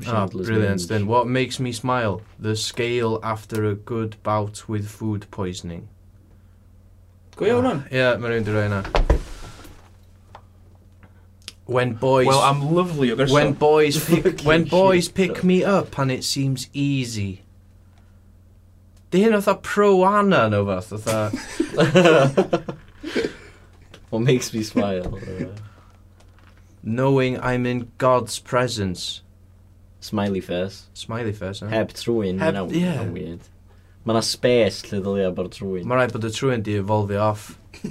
Ah, 0.06 0.26
brilliant. 0.26 0.88
Then 0.88 1.06
what 1.06 1.26
makes 1.26 1.60
me 1.60 1.72
smile? 1.72 2.22
The 2.38 2.56
scale 2.56 3.20
after 3.22 3.66
a 3.66 3.74
good 3.74 4.16
bout 4.22 4.66
with 4.66 4.88
food 4.88 5.26
poisoning. 5.30 5.88
Go 7.36 7.44
iawn 7.44 7.68
hwn? 7.68 7.82
Ie, 7.92 7.98
yeah, 7.98 8.16
mae 8.16 8.30
rhywun 8.32 8.46
di 8.48 8.54
roi 8.56 8.64
yna. 8.70 8.80
When 11.66 11.92
boys... 12.00 12.26
Well, 12.26 12.40
I'm 12.40 12.64
lovely 12.72 13.12
o. 13.12 13.26
When 13.26 13.52
boys, 13.52 14.02
pick, 14.08 14.40
when 14.48 14.64
boys 14.64 15.10
pick 15.10 15.44
me 15.44 15.62
up 15.64 15.98
and 15.98 16.10
it 16.10 16.24
seems 16.24 16.70
easy. 16.72 17.42
Di 19.10 19.20
hyn 19.26 19.36
oedd 19.36 19.62
pro 19.68 19.92
Anna 20.16 20.46
no 20.48 20.64
fath, 20.72 20.96
oedd 20.96 22.74
What 24.10 24.22
makes 24.22 24.52
me 24.54 24.62
smile? 24.62 25.18
Knowing 26.82 27.38
I'm 27.40 27.66
in 27.66 27.90
God's 27.98 28.38
presence. 28.38 29.22
Smiley 30.00 30.40
face. 30.40 30.86
Smiley 30.94 31.32
face, 31.32 31.62
eh? 31.62 31.68
Heb 31.68 31.92
trwy'n 31.92 32.38
Heb- 32.38 32.54
nawr. 32.54 32.72
ie. 32.72 33.10
weird. 33.12 33.40
Mae 34.06 34.14
yna 34.14 34.22
space 34.24 34.86
lle 34.88 35.00
ddylia 35.04 35.32
bod 35.36 35.50
trwy'n. 35.52 35.84
Mae 35.84 35.98
rhaid 35.98 36.14
bod 36.14 36.24
y 36.24 36.30
trwy'n 36.32 36.62
di 36.64 36.76
evolve 36.80 37.18
off. 37.20 37.58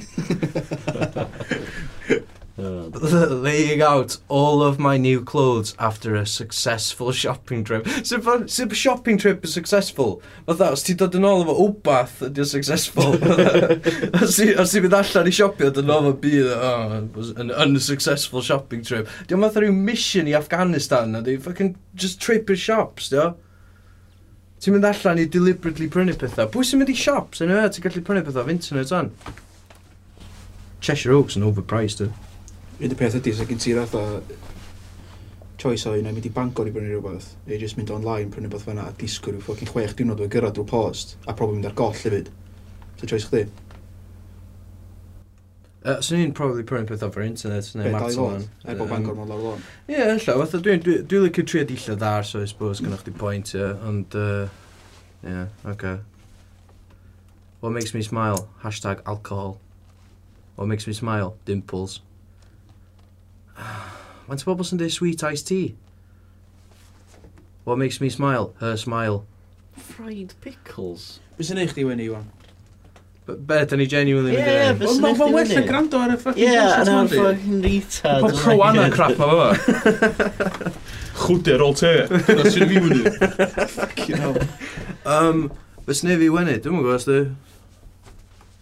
laying 2.58 3.82
out 3.82 4.18
all 4.28 4.64
of 4.64 4.80
my 4.80 4.98
new 4.98 5.24
clothes 5.24 5.76
after 5.78 6.16
a 6.16 6.26
successful 6.26 7.12
shopping 7.12 7.64
trip. 7.64 7.88
Sut 8.04 8.24
bod 8.24 8.50
shopping 8.50 9.18
trip 9.18 9.44
yn 9.44 9.50
successful? 9.50 10.22
Fatha, 10.48 10.72
os 10.72 10.84
ti 10.84 10.96
dod 10.98 11.16
yn 11.16 11.28
ôl 11.28 11.46
efo 11.46 11.56
wbath 11.68 12.24
ydy 12.26 12.42
o'n 12.42 12.50
successful. 12.50 13.14
os 14.24 14.40
ti 14.40 14.82
mynd 14.82 14.98
allan 14.98 15.30
i 15.30 15.36
siopio, 15.38 15.70
dyn 15.70 15.86
yn 15.86 15.94
ôl 15.94 16.10
efo 16.10 16.18
bydd, 16.26 16.52
oh, 16.58 17.00
was 17.16 17.32
an 17.38 17.54
unsuccessful 17.54 18.42
shopping 18.42 18.82
trip. 18.82 19.10
Diolch 19.30 19.46
fatha 19.46 19.62
rhyw 19.62 19.78
mission 19.78 20.30
i 20.30 20.38
Afghanistan, 20.38 21.14
a 21.16 21.22
di, 21.22 21.38
fucking 21.38 21.76
just 21.94 22.22
trip 22.22 22.50
i'r 22.50 22.64
shops, 22.68 23.12
diolch. 23.14 23.38
Ti'n 24.58 24.74
mynd 24.74 24.88
allan 24.90 25.20
i 25.22 25.28
deliberately 25.30 25.86
prynu 25.94 26.16
pethau. 26.18 26.50
Pwy 26.50 26.66
sy'n 26.66 26.82
mynd 26.82 26.90
i 26.90 26.98
shops? 26.98 27.44
Yn 27.46 27.54
ti'n 27.54 27.84
gallu 27.86 28.02
prynu 28.02 28.26
pethau 28.26 28.42
o'r 28.42 28.56
internet 28.56 28.94
o'n? 28.98 29.12
Cheshire 30.82 31.14
Oaks 31.14 31.38
yn 31.38 31.46
overpriced, 31.46 32.02
eh? 32.08 32.27
Un 32.78 32.94
o 32.94 32.98
peth 32.98 33.18
ydy, 33.18 33.34
sef 33.34 33.50
gen 33.50 33.62
ti'r 33.62 33.80
atho 33.82 34.04
choice 35.58 35.88
o 35.90 35.96
un 35.98 36.06
mynd 36.06 36.26
i 36.30 36.32
Bangor 36.34 36.68
i 36.70 36.74
brynu 36.74 36.92
rhywbeth, 36.92 37.32
neu 37.48 37.58
just 37.58 37.78
mynd 37.80 37.90
online 37.94 38.30
prynu 38.34 38.52
beth 38.54 38.68
fanna 38.68 38.86
a 38.86 38.94
disgwyl 39.00 39.34
rhyw 39.38 39.46
ffocin 39.48 39.72
chwech 39.72 39.96
diwrnod 39.98 40.22
o'i 40.22 40.30
gyrraedd 40.34 40.54
drwy 40.60 40.70
post, 40.70 41.16
a 41.26 41.34
probably 41.34 41.58
mynd 41.58 41.72
ar 41.72 41.78
goll 41.80 41.96
hefyd. 41.98 42.30
So 43.00 43.10
choice 43.10 43.26
chdi? 43.32 43.48
Uh, 45.88 46.02
so 46.02 46.14
ni'n 46.14 46.36
probably 46.38 46.66
prynu 46.68 46.90
peth 46.92 47.06
o'r 47.08 47.26
internet 47.26 47.72
neu 47.80 47.90
Amazon. 47.90 48.46
Er 48.68 48.78
bod 48.78 48.94
Bangor 48.94 49.18
mae'n 49.18 49.34
lawr 49.34 49.44
lôn. 49.48 49.68
Ie, 49.90 49.98
illa. 50.04 50.38
Fatha 50.44 50.62
dwi'n 50.62 50.86
dwi, 50.86 51.00
dwi 51.10 51.26
licio 51.26 51.46
trio 51.50 51.66
dillio 51.66 51.98
ddar, 51.98 52.28
so 52.28 52.44
I 52.46 52.50
suppose 52.52 52.84
gynnwch 52.84 53.06
chi 53.08 53.18
pwynt, 53.18 53.56
ie. 53.58 53.72
Ond, 53.90 54.18
ie, 54.22 54.50
yeah, 55.26 55.48
okay. 55.74 55.98
What 57.62 57.74
makes 57.74 57.96
me 57.98 58.04
smile? 58.06 58.50
Hashtag 58.62 59.02
alcohol. 59.08 59.58
What 60.58 60.68
makes 60.70 60.86
me 60.86 60.94
smile? 60.94 61.38
Dimples. 61.46 62.02
Mae'n 64.28 64.44
bobl 64.46 64.68
sy'n 64.68 64.80
dweud 64.82 64.94
sweet 64.94 65.24
iced 65.24 65.48
tea. 65.48 65.76
What 67.64 67.78
makes 67.78 68.00
me 68.02 68.10
smile? 68.10 68.54
Her 68.60 68.78
smile. 68.78 69.26
Fried 69.76 70.34
pickles. 70.42 71.20
Be 71.38 71.46
sy'n 71.48 71.62
eich 71.62 71.74
di 71.76 71.86
wyni, 71.88 72.10
Iwan? 72.10 72.28
Be, 73.28 73.58
da 73.68 73.76
ni 73.76 73.86
genuinely 73.92 74.38
mynd 74.38 74.48
i 74.48 74.54
Ie, 74.54 74.76
be 74.80 74.88
sy'n 74.88 75.08
eich 75.10 75.18
di 75.18 75.24
Mae'n 75.24 75.34
well 75.36 75.56
yn 75.62 75.66
gwrando 75.68 76.00
ar 76.00 76.14
y 76.14 76.20
ffucking 76.22 76.44
Ie, 76.46 76.62
yn 76.64 76.92
am 76.94 77.10
ffucking 77.12 77.66
retard. 77.66 78.24
Mae'n 78.24 78.38
pro 78.44 78.56
anna 78.68 78.86
crap 78.94 79.20
ma 79.20 79.28
fo. 79.32 80.72
Chwder 81.26 81.64
ol 81.66 81.76
te. 81.76 81.94
Dyna 82.30 82.54
sy'n 82.54 82.72
fi 82.72 82.84
wyni. 82.86 83.16
Fucking 83.74 84.24
hell. 84.24 84.40
Um, 85.04 85.44
be 85.84 85.98
sy'n 85.98 86.14
fi 86.14 86.22
di 86.24 86.32
wyni? 86.32 86.56
Dwi'n 86.64 86.78
mwyn 86.78 86.88
gwrs, 86.88 87.08
dwi. 87.10 87.26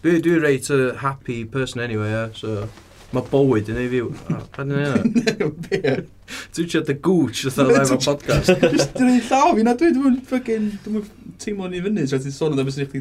Dwi, 0.02 0.18
dwi 0.22 0.40
reit 0.42 0.70
a 0.74 0.80
happy 1.02 1.44
person 1.44 1.82
anyway, 1.86 2.10
yeah, 2.10 2.34
so... 2.34 2.68
Mae 3.16 3.24
bywyd 3.30 3.68
yn 3.72 3.78
ei 3.80 3.86
fyw. 3.88 4.08
Pa'n 4.52 4.72
yna? 4.76 4.96
Dwi'n 5.40 6.66
siarad 6.68 6.90
y 6.92 6.96
gwch 7.00 7.46
oedd 7.48 7.60
o'n 7.62 7.78
efo 7.80 7.96
podcast. 8.02 8.50
Dwi'n 8.98 9.12
ei 9.14 9.22
llaw 9.24 9.54
fi 9.56 9.62
na 9.64 9.72
dwi, 9.80 9.88
dwi'n 9.94 10.18
ffogin, 10.26 10.66
dwi'n 10.84 11.06
teimlo 11.40 11.70
ni 11.72 11.80
fyny, 11.80 12.02
tra 12.10 12.18
ti'n 12.20 12.34
sôn 12.34 12.52
am 12.52 12.60
beth 12.60 12.76
sy'n 12.76 12.84
eich 12.84 12.92
di 12.92 13.00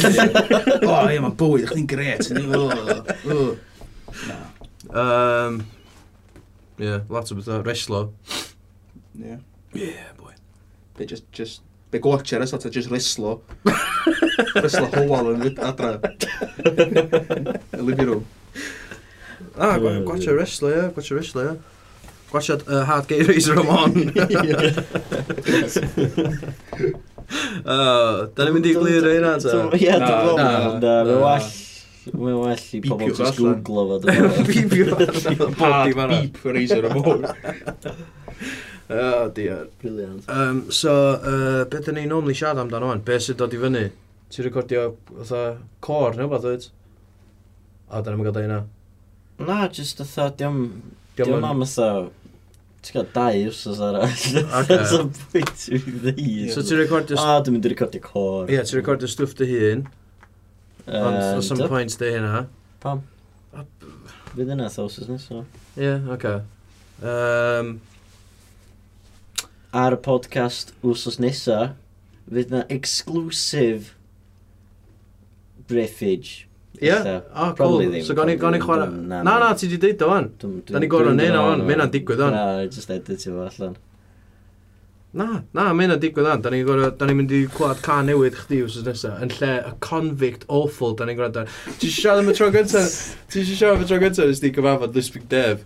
O, 0.88 0.94
ie, 1.12 1.18
mae 1.20 1.34
bywyd, 1.42 1.66
eich 1.66 1.74
di'n 1.76 1.90
gret. 1.90 2.24
Um, 4.94 5.58
yeah, 6.80 7.04
lot 7.12 7.28
o 7.28 7.36
bethau, 7.36 7.60
reslo. 7.66 8.00
Ie. 9.18 9.36
Yeah, 9.76 10.14
boy. 10.22 10.32
Be, 10.96 11.04
just, 11.10 11.28
just, 11.36 11.60
be 11.92 12.00
gwatcher 12.00 12.40
as 12.40 12.56
ata, 12.56 12.72
just 12.72 12.88
reslo. 12.94 13.42
reslo 14.64 14.88
hoel 14.94 15.34
yn 15.34 15.60
adra. 15.68 15.98
Y 16.64 17.82
Living 17.82 18.08
room. 18.08 18.24
Ah, 19.58 19.76
gwa- 19.78 20.00
gwatsio 20.08 20.34
wrestler, 20.38 20.76
ie, 20.80 20.88
gwatsio 20.96 21.16
wrestler, 21.18 21.52
ie. 21.52 21.56
Gwatsiad 22.34 22.64
uh, 22.66 22.80
Hard 22.88 23.06
Gay 23.06 23.22
Razor 23.22 23.60
am 23.62 23.68
on. 23.70 23.92
Uh, 27.64 28.26
Da 28.34 28.44
ni'n 28.44 28.54
mynd 28.56 28.66
i 28.68 28.72
glir 28.76 29.06
ei 29.08 29.16
hynna, 29.18 29.36
ta? 29.42 29.54
Ie, 29.78 29.92
Na, 29.94 30.00
dwi'n 30.00 30.00
na, 30.00 30.08
gwybod. 30.08 30.40
Na, 30.40 30.48
na. 30.82 30.96
mae'n 31.06 31.22
well... 31.22 31.46
Mae'n 32.04 32.36
well 32.36 32.58
i 32.60 32.80
Bipiwch 32.84 32.90
pobl 32.90 33.06
jyst 33.08 33.22
allan. 33.30 33.62
googlo 33.64 33.84
fo. 33.88 33.96
dwi'n 34.02 34.18
meddwl. 34.20 34.44
Bibio 34.50 34.88
Hard 34.98 35.54
bob 35.60 35.76
dim 35.88 36.02
beep 36.10 36.42
razor 36.58 36.90
am 36.90 37.00
hwn. 37.06 37.22
Oh 38.94 39.30
dear. 39.32 39.62
Brilliant. 39.80 40.26
Um, 40.28 40.58
so, 40.68 40.92
uh, 41.16 41.62
beth 41.72 41.86
ydyn 41.88 41.96
ni'n 42.02 42.10
normally 42.12 42.34
siarad 42.36 42.60
amdano 42.60 42.90
fan? 42.90 43.00
Be 43.06 43.16
sydd 43.24 43.38
dod 43.40 43.54
i 43.56 43.60
fyny? 43.62 43.86
Ti'n 44.34 44.44
recordio, 44.44 44.82
fatha, 45.22 45.40
cor 45.86 46.18
neu 46.18 46.28
beth 46.28 46.44
oed? 46.50 46.66
A 47.88 48.02
da 48.04 48.12
ni'n 48.12 48.26
gael 48.26 48.34
dweud 48.36 48.44
hynna. 48.44 48.58
Na, 49.38 49.64
jyst 49.68 49.98
fatha, 50.02 50.28
diom... 50.38 50.60
Diom 51.18 51.44
am 51.44 51.64
fatha... 51.64 52.10
Ti'n 52.84 52.98
gael 52.98 53.06
dau 53.14 53.44
wrsos 53.48 53.80
arall. 53.80 54.10
Okay. 54.60 54.82
so 54.90 55.06
pwynt 55.32 55.62
i 55.72 55.78
fi 55.80 55.94
ddeud. 56.04 56.50
So 56.52 56.62
ti'n 56.62 56.82
recordio... 56.82 57.16
A, 57.16 57.38
dwi'n 57.40 57.56
mynd 57.56 57.68
i 57.68 57.72
recordio 57.72 58.02
cor. 58.04 58.50
Ie, 58.52 58.60
ti'n 58.60 58.80
recordio 58.80 59.08
stwff 59.08 59.32
dy 59.38 59.48
hun. 59.50 59.86
Ond 60.84 61.18
oes 61.38 61.48
am 61.54 61.64
point 61.72 61.96
dy 62.00 62.12
hynna. 62.12 62.44
Pam? 62.84 63.00
Fydd 64.34 64.52
yna 64.52 64.68
thawsos 64.72 65.08
nesaf. 65.08 65.48
Ie, 65.80 65.94
oce. 66.12 66.34
Um, 67.00 67.76
Ar 69.74 69.96
y 69.96 70.00
podcast 70.04 70.74
wrsos 70.84 71.16
nesaf, 71.22 71.72
fydd 72.28 72.52
yna 72.52 72.66
exclusive 72.70 73.94
briffage 75.70 76.44
Ie? 76.82 76.94
O, 77.34 77.54
cool. 77.54 78.02
So 78.02 78.14
gawn 78.18 78.28
ni 78.32 78.36
chwarae... 78.36 78.90
Na, 78.90 79.22
na, 79.22 79.54
ti 79.54 79.68
di 79.70 79.78
deud 79.78 80.02
o 80.02 80.08
fan. 80.10 80.30
Da 80.66 80.80
ni 80.82 80.88
gorau 80.90 81.14
neud 81.14 81.36
o 81.38 81.42
fan. 81.46 81.60
Mae 81.62 81.76
hynna'n 81.76 81.92
digwydd 81.92 82.22
o'n. 82.26 82.34
Na, 82.34 82.64
just 82.66 82.90
edit 82.90 83.22
i 83.22 83.30
fo 83.30 83.44
allan. 83.46 83.76
Na, 85.14 85.28
na, 85.54 85.68
mae 85.70 85.86
hynna'n 85.86 86.02
digwydd 86.02 86.26
o'n. 86.32 86.42
Da 86.42 86.50
ni'n 86.50 86.66
gorau... 86.66 86.90
Da 86.98 87.06
ni'n 87.06 87.20
mynd 87.20 87.34
i 87.36 87.44
clywed 87.54 87.80
ca 87.86 88.00
newydd 88.02 88.40
chdi 88.40 88.58
wrth 88.66 88.80
nesaf. 88.88 89.22
Yn 89.22 89.30
lle 89.38 89.52
y 89.70 89.72
convict 89.86 90.42
awful 90.50 90.98
da 90.98 91.06
ni'n 91.06 91.20
gwrando. 91.20 91.46
Ti 91.78 91.86
eisiau 91.86 92.00
siarad 92.00 92.24
am 92.24 92.32
y 92.32 92.36
tro 92.40 92.50
gyntaf? 92.58 92.98
Ti 93.30 93.44
eisiau 93.44 93.60
siarad 93.62 93.78
am 93.78 93.86
y 93.86 93.90
tro 93.92 94.02
gyntaf? 94.02 94.32
Nes 94.32 94.42
di 94.42 94.50
gyfarfod 94.58 94.98
Lisbig 94.98 95.30
Dev. 95.30 95.62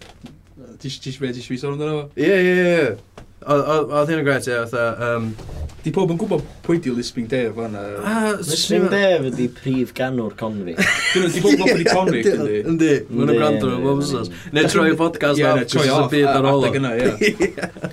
Ti 0.76 0.92
eisiau 0.92 1.16
siarad 1.16 1.32
am 1.32 1.48
y 1.48 1.56
tro 1.64 1.74
gyntaf? 1.80 2.14
Ie, 2.20 2.36
ie, 2.36 2.54
ie. 2.68 3.26
Oedd 3.48 4.12
hynna'n 4.12 4.28
gret, 4.28 4.52
ie. 4.52 5.67
Di 5.78 5.92
pob 5.94 6.10
yn 6.10 6.18
gwybod 6.18 6.42
pwy 6.66 6.80
di 6.82 6.90
Lisping 6.90 7.28
Dave 7.30 7.52
fan 7.54 7.76
na? 7.76 7.82
Ah, 8.02 8.32
Lisping 8.42 8.88
Dave 8.90 9.28
ydi 9.30 9.46
prif 9.54 9.92
ganwr 9.94 10.34
Conwy. 10.38 10.74
Dyn 11.14 11.30
di 11.30 11.42
pob 11.44 11.54
yn 11.54 11.62
gwybod 11.62 11.90
Conwy, 11.92 12.22
ydi? 12.26 12.56
Yndi, 12.72 12.90
mae'n 13.12 13.30
gwrando 13.36 13.70
mewn 13.70 13.84
bob 13.86 14.02
wsos. 14.02 14.32
Neu 14.50 14.66
troi 14.72 14.90
podcast 14.98 15.38
off, 15.46 15.62
cos 15.70 15.86
y 15.86 16.00
byd 16.16 16.30
ar 16.32 16.50
ôl. 16.50 16.66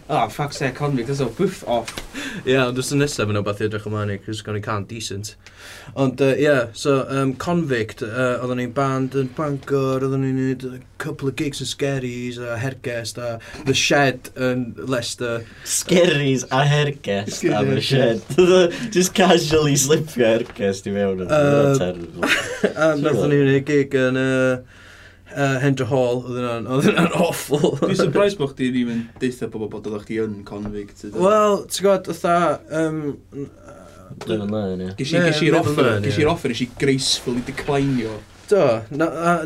Ah, 0.05 0.27
ffac 0.29 0.53
se 0.53 0.69
Conwy, 0.77 1.05
dyn 1.05 1.17
nhw, 1.17 1.29
bwff 1.37 1.63
off. 1.69 1.93
Ie, 2.45 2.57
ond 2.61 2.77
dwi'n 2.77 2.99
nesaf 3.01 3.29
yn 3.31 3.39
obath 3.39 3.61
i 3.61 3.65
edrych 3.65 3.87
ymlaen 3.89 4.11
i, 4.13 4.17
cos 4.21 4.41
gan 4.45 4.57
i 4.57 4.61
can 4.65 4.85
decent. 4.89 5.33
Ond, 5.97 6.21
ie, 6.21 6.43
yeah, 6.43 6.67
so, 6.77 6.99
um, 7.09 7.33
Convict, 7.41 8.03
uh, 8.05 8.35
oedden 8.43 8.61
ni'n 8.61 8.73
band 8.75 9.17
yn 9.17 9.31
Bangor, 9.37 10.05
oedden 10.05 10.21
ni'n 10.25 10.37
neud 10.37 10.65
a 10.67 10.79
couple 11.01 11.29
of 11.31 11.37
gigs 11.39 11.61
yn 11.63 11.69
Scaries, 11.69 12.37
a 12.37 12.57
Hergest, 12.61 13.17
a 13.17 13.39
The 13.65 13.73
Shed 13.77 14.29
yn 14.37 14.67
Leicester. 14.77 15.45
Scaries 15.65 16.45
a 16.51 16.65
Hergest, 16.69 17.45
a 17.49 17.63
The 17.65 17.81
shed. 17.85 18.23
Just 18.95 19.13
casually 19.17 19.77
slipio 19.79 20.31
ercest 20.39 20.89
i 20.89 20.95
mewn. 20.95 21.25
Nath 21.25 23.21
o'n 23.21 23.35
i'n 23.35 23.53
ei 23.53 23.61
gig 23.65 23.95
yn 23.99 24.19
uh, 24.21 25.55
Hendra 25.63 25.87
Hall, 25.89 26.21
oedd 26.23 26.41
yna'n 26.41 26.69
yna 26.91 27.07
awful. 27.25 27.77
Dwi'n 27.81 27.99
surprised 27.99 28.39
bod 28.41 28.55
chdi 28.55 28.71
ddim 28.73 28.91
yn 28.93 29.03
deitha 29.21 29.49
pobl 29.51 29.69
bod 29.71 29.89
oeddech 29.89 30.07
chdi 30.07 30.21
yn 30.23 30.39
convict. 30.47 31.05
Wel, 31.15 31.61
ti'n 31.69 31.87
gwybod, 31.87 32.11
oedd 32.13 32.23
Um, 32.75 33.01
Level 34.25 34.47
9, 34.47 34.81
ie. 34.85 34.93
Gysi'r 34.99 35.57
offer, 35.59 35.97
i'r 36.05 36.29
offer, 36.29 36.53
gysi'r 36.53 36.77
gracefully 36.79 37.43
declinio. 37.47 38.15
Do, 38.47 38.61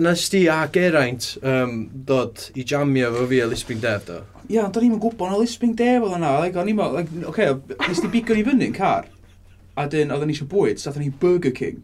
nes 0.03 0.25
di 0.29 0.43
a 0.51 0.65
Geraint 0.67 1.37
um, 1.41 1.85
dod 2.05 2.49
i 2.59 2.65
jamio 2.67 3.13
fo 3.15 3.27
fi 3.31 3.39
a 3.39 3.47
Lisbon 3.47 3.79
Dev, 3.79 4.03
do 4.09 4.19
ia, 4.49 4.65
ond 4.65 4.77
o'n 4.79 4.87
i'n 4.87 4.97
gwybod, 4.97 5.29
o'n 5.29 5.41
lisping 5.43 5.75
de 5.77 5.91
fel 6.01 6.15
yna. 6.17 6.33
Like, 6.41 6.57
o'n 6.59 6.71
i'n 6.71 6.79
meddwl, 6.79 6.99
like, 6.99 7.21
oce, 7.21 7.29
okay, 7.31 7.85
nes 7.85 8.01
di 8.03 8.11
bigo 8.11 8.35
ni 8.35 8.43
fyny 8.47 8.67
yn 8.69 8.75
car. 8.75 9.07
A 9.79 9.85
dyn, 9.87 10.11
oedden 10.11 10.29
ni 10.31 10.35
eisiau 10.35 10.49
bwyd, 10.51 10.81
sath 10.81 10.97
o'n 10.99 11.05
i'n 11.05 11.15
Burger 11.21 11.53
King. 11.55 11.83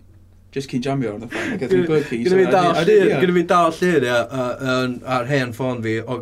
Just 0.56 0.72
cyn 0.72 0.84
jamio 0.84 1.14
ar 1.14 1.20
o'r 1.20 1.30
dda. 1.30 1.58
Gynnu 1.60 2.38
fi 2.40 2.46
dal 2.52 2.72
llun, 2.78 3.18
gynnu 3.20 3.36
fi 3.36 3.44
dal 3.50 3.74
llun 3.76 4.94
ar 5.18 5.28
hen 5.30 5.52
ffôn 5.56 5.82
fi 5.84 5.98
o 6.00 6.22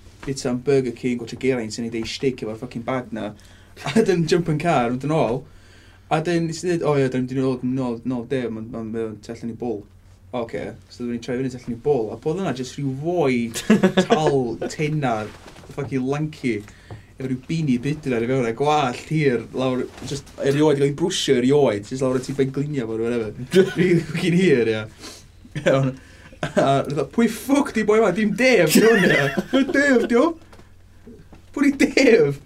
bit 0.25 0.45
am 0.45 0.59
Burger 0.65 0.93
King 0.97 1.21
o 1.21 1.29
Tregeirain 1.29 1.71
sy'n 1.73 1.87
ei 1.89 2.01
ei 2.01 2.07
shtig 2.07 2.43
efo'r 2.43 2.59
fucking 2.59 2.85
bag 2.87 3.11
na. 3.15 3.31
A 3.87 4.03
dyn 4.05 4.27
jump 4.27 4.51
yn 4.51 4.59
car, 4.61 4.91
yn 4.93 5.15
ôl. 5.15 5.41
A 6.11 6.19
dyn, 6.25 6.49
nes 6.49 6.61
i 6.63 6.67
ddweud, 6.67 6.85
o 6.87 6.97
ie, 6.99 7.09
dyn 7.11 7.27
ni'n 7.29 7.45
ôl, 7.47 7.57
nôl, 7.63 7.97
nôl, 8.05 8.27
de, 8.29 8.43
mae'n 8.51 8.69
ma, 8.73 8.83
mynd 8.83 9.31
allan 9.31 9.53
i 9.53 9.57
bwl. 9.57 9.81
Oce, 10.31 10.43
okay. 10.43 10.73
so 10.89 11.03
dyn 11.03 11.15
ni'n 11.15 11.23
troi 11.23 11.37
fyny 11.39 11.53
allan 11.55 11.77
i 11.77 11.79
bwl. 11.85 12.09
A 12.11 12.19
bod 12.21 12.41
yna 12.41 12.53
jyst 12.57 12.77
rhyw 12.77 12.91
foi 13.01 13.39
tal, 14.09 14.41
tennar, 14.67 15.31
fucking 15.71 16.03
lanky 16.03 16.59
efo 17.21 17.29
rhyw 17.29 17.41
bini 17.47 17.77
bydr 17.81 18.17
ar 18.17 18.25
y 18.25 18.29
fewn 18.29 18.47
a 18.49 18.53
gwallt 18.57 19.09
hir 19.13 19.43
lawr, 19.55 19.85
just 20.09 20.29
erioed, 20.41 20.79
gael 20.79 20.89
ei 20.89 20.95
brwsio 20.97 21.37
erioed, 21.39 21.85
just 21.87 22.03
lawr 22.03 22.19
y 22.19 22.23
ti'n 22.25 22.39
benglunio 22.39 22.87
fo, 22.89 22.97
whatever. 22.99 23.33
Rhyw 23.77 24.01
Rwy'n 24.11 24.39
hir, 24.41 24.71
ia. 24.73 24.85
Iawn. 25.61 25.93
A 26.41 27.05
pwy 27.13 27.29
ffwc 27.29 27.73
di 27.75 27.83
boi 27.85 27.99
ma? 28.01 28.09
Dim 28.11 28.33
Dave, 28.35 28.71
di 28.71 28.81
hwnna. 28.81 29.29
E? 29.29 29.63
Dave, 29.75 30.07
di 30.09 30.17
o? 30.17 30.37
Pwy 31.53 31.69
di 31.69 31.85
Dave? 31.85 32.39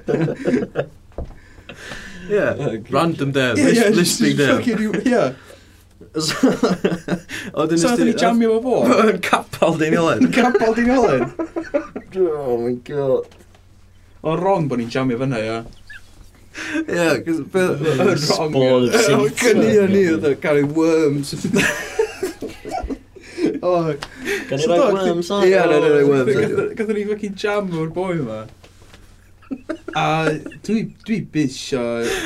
Yeah, 2.29 2.55
oh, 2.59 2.77
random 2.89 3.31
Dave, 3.31 3.57
yeah, 3.57 3.69
yeah, 3.69 3.89
listening 3.89 4.35
Dave. 4.35 4.67
Yeah. 5.05 5.33
So, 6.19 6.35
oedden 7.59 7.79
so, 7.79 7.95
ni 7.95 8.13
jamio 8.13 8.59
fo 8.63 8.83
fo? 8.83 9.07
Yn 9.07 9.21
capal 9.23 9.79
dyn 9.79 9.95
Olen. 9.99 10.27
Capal 10.35 10.75
dyn 10.75 10.91
Olen. 10.91 11.25
Oh 12.19 12.57
my 12.59 12.75
god. 12.87 13.31
O'n 14.23 14.39
wrong 14.39 14.67
bod 14.67 14.79
ni'n 14.79 14.91
jamio 14.91 15.19
fyna, 15.21 15.39
ia. 15.39 15.57
Ie, 16.83 17.09
cos... 17.23 17.41
Yn 17.47 17.99
wrong. 17.99 18.19
Spawn 18.19 18.87
of 18.89 18.95
Satan. 18.95 19.23
O'n 19.23 19.27
o'n 19.51 19.93
ni, 19.95 20.07
oedd 20.11 20.27
e, 20.27 20.35
ni, 20.35 20.39
o'n 21.23 21.94
Gan 24.49 24.61
i 24.61 24.69
roi 24.69 24.83
worms 24.93 25.31
on? 25.31 25.47
Ie, 25.47 25.55
na, 25.57 25.79
na, 25.79 25.89
roi 25.95 26.05
worms 26.11 26.35
on. 26.35 26.69
Gatho 26.77 26.93
ni 26.93 27.07
fucking 27.09 27.41
jam 27.41 27.73
o'r 27.73 27.91
boi 27.95 28.13
yma. 28.19 28.45
A 29.95 30.29
dwi, 30.63 30.93
dwi 31.05 31.21
bisio... 31.31 31.81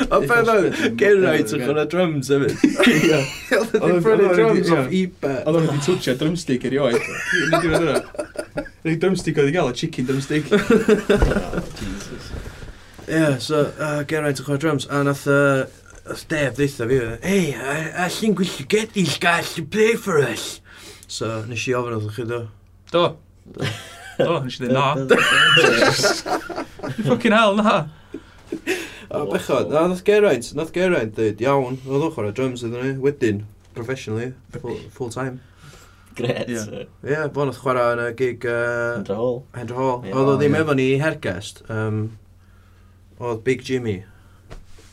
O 0.10 0.22
fe 0.26 0.38
mewn, 0.48 0.96
Geraint 0.98 1.52
yn 1.54 1.62
chwarae 1.62 1.86
drums 1.92 2.32
hefyd. 2.34 2.56
Ie. 2.96 3.20
Oedd 3.60 3.76
yn 3.92 4.00
prynu 4.06 4.30
drums 4.34 4.72
off 4.74 4.88
eBay. 5.00 5.42
Oedd 5.46 5.60
yn 5.62 5.84
twtio 5.86 6.16
drumstick 6.18 6.66
erioed. 6.66 6.98
Nid 7.52 7.68
yw'n 7.68 7.86
dweud. 7.86 8.64
Nid 8.88 9.04
drumstick 9.04 9.38
oedd 9.38 9.52
i 9.52 9.54
gael, 9.54 9.70
a 9.70 9.78
chicken 9.78 10.10
drumstick. 10.10 10.50
Jesus. 10.50 12.32
Ie, 13.10 13.36
so 13.44 13.68
uh, 13.78 14.02
Geraint 14.10 14.42
yn 14.42 14.50
chwarae 14.50 14.64
drums, 14.66 14.90
a 14.90 15.04
nath 15.06 15.28
uh, 15.30 15.68
Dave 16.32 16.56
ddeitha 16.58 16.90
fi, 16.90 16.98
e, 17.04 17.20
Hey, 17.22 17.54
a 17.54 18.10
llyn 18.16 18.34
gwyllio 18.40 18.66
gedill 18.72 19.16
gall 19.22 19.54
play 19.70 19.94
for 19.94 20.24
us. 20.26 20.56
So, 21.10 21.42
nes 21.50 21.64
i 21.66 21.74
ofyn 21.74 21.96
wrthych 21.98 22.20
chi 22.20 22.26
do? 22.30 22.40
Do. 22.94 23.06
Do, 24.20 24.34
nes 24.46 24.60
i 24.60 24.68
ddweud 24.68 24.76
na. 24.76 25.20
Fucking 27.08 27.34
hell, 27.34 27.56
na. 27.58 27.78
A 29.10 29.24
bechod, 29.26 29.72
na, 29.74 29.88
nath 29.90 30.04
Geraint, 30.06 30.52
nath 30.54 30.70
Geraint 30.76 31.16
dweud, 31.18 31.42
iawn, 31.42 31.80
oedd 31.90 32.04
ochr 32.12 32.28
o 32.30 32.34
drums 32.36 32.62
iddyn 32.66 32.84
ni, 32.86 32.92
wedyn, 33.02 33.40
professionally, 33.74 34.36
full, 34.60 34.78
full 34.94 35.10
time. 35.10 35.40
Gret. 36.20 36.52
Ie, 36.52 36.84
yeah. 37.08 37.26
bo 37.34 37.48
nath 37.50 37.58
chwarae 37.64 37.96
yn 37.96 38.04
y 38.04 38.12
gig... 38.20 38.46
Uh, 38.46 39.00
Hendra 39.00 39.18
Hall. 39.18 39.40
Hendra 39.58 39.80
Hall. 39.80 40.06
Oedd 40.12 40.30
o 40.36 40.36
ddim 40.38 40.58
efo 40.60 40.76
ni 40.78 40.86
hergest, 41.02 41.64
um, 41.74 42.04
oedd 43.18 43.42
Big 43.48 43.66
Jimmy. 43.66 44.04